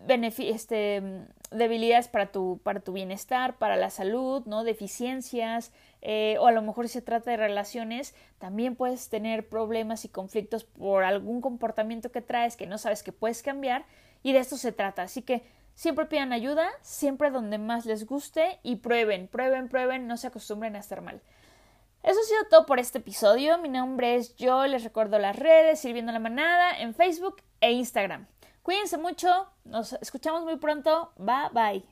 este, 0.08 1.02
debilidades 1.50 2.08
para 2.08 2.32
tu, 2.32 2.60
para 2.62 2.80
tu 2.80 2.92
bienestar, 2.92 3.58
para 3.58 3.76
la 3.76 3.90
salud, 3.90 4.44
¿no? 4.46 4.64
deficiencias, 4.64 5.72
eh, 6.00 6.36
o 6.40 6.46
a 6.46 6.52
lo 6.52 6.62
mejor 6.62 6.88
si 6.88 6.94
se 6.94 7.02
trata 7.02 7.30
de 7.30 7.36
relaciones, 7.36 8.14
también 8.38 8.76
puedes 8.76 9.08
tener 9.08 9.48
problemas 9.48 10.04
y 10.04 10.08
conflictos 10.08 10.64
por 10.64 11.04
algún 11.04 11.40
comportamiento 11.40 12.10
que 12.10 12.20
traes 12.20 12.56
que 12.56 12.66
no 12.66 12.78
sabes 12.78 13.02
que 13.02 13.12
puedes 13.12 13.42
cambiar, 13.42 13.84
y 14.22 14.32
de 14.32 14.38
esto 14.38 14.56
se 14.56 14.72
trata. 14.72 15.02
Así 15.02 15.22
que 15.22 15.42
siempre 15.74 16.06
pidan 16.06 16.32
ayuda, 16.32 16.68
siempre 16.80 17.30
donde 17.30 17.58
más 17.58 17.86
les 17.86 18.06
guste 18.06 18.58
y 18.62 18.76
prueben, 18.76 19.28
prueben, 19.28 19.68
prueben, 19.68 20.06
no 20.06 20.16
se 20.16 20.28
acostumbren 20.28 20.76
a 20.76 20.80
estar 20.80 21.00
mal. 21.00 21.20
Eso 22.02 22.18
ha 22.18 22.24
sido 22.24 22.44
todo 22.50 22.66
por 22.66 22.80
este 22.80 22.98
episodio. 22.98 23.58
Mi 23.58 23.68
nombre 23.68 24.16
es 24.16 24.34
Yo. 24.34 24.66
Les 24.66 24.82
recuerdo 24.82 25.20
las 25.20 25.36
redes 25.36 25.78
Sirviendo 25.78 26.10
la 26.10 26.18
Manada 26.18 26.80
en 26.80 26.94
Facebook 26.94 27.36
e 27.60 27.70
Instagram. 27.72 28.26
Cuídense 28.62 28.96
mucho, 28.96 29.48
nos 29.64 29.92
escuchamos 29.94 30.44
muy 30.44 30.56
pronto, 30.56 31.12
bye 31.18 31.48
bye. 31.52 31.82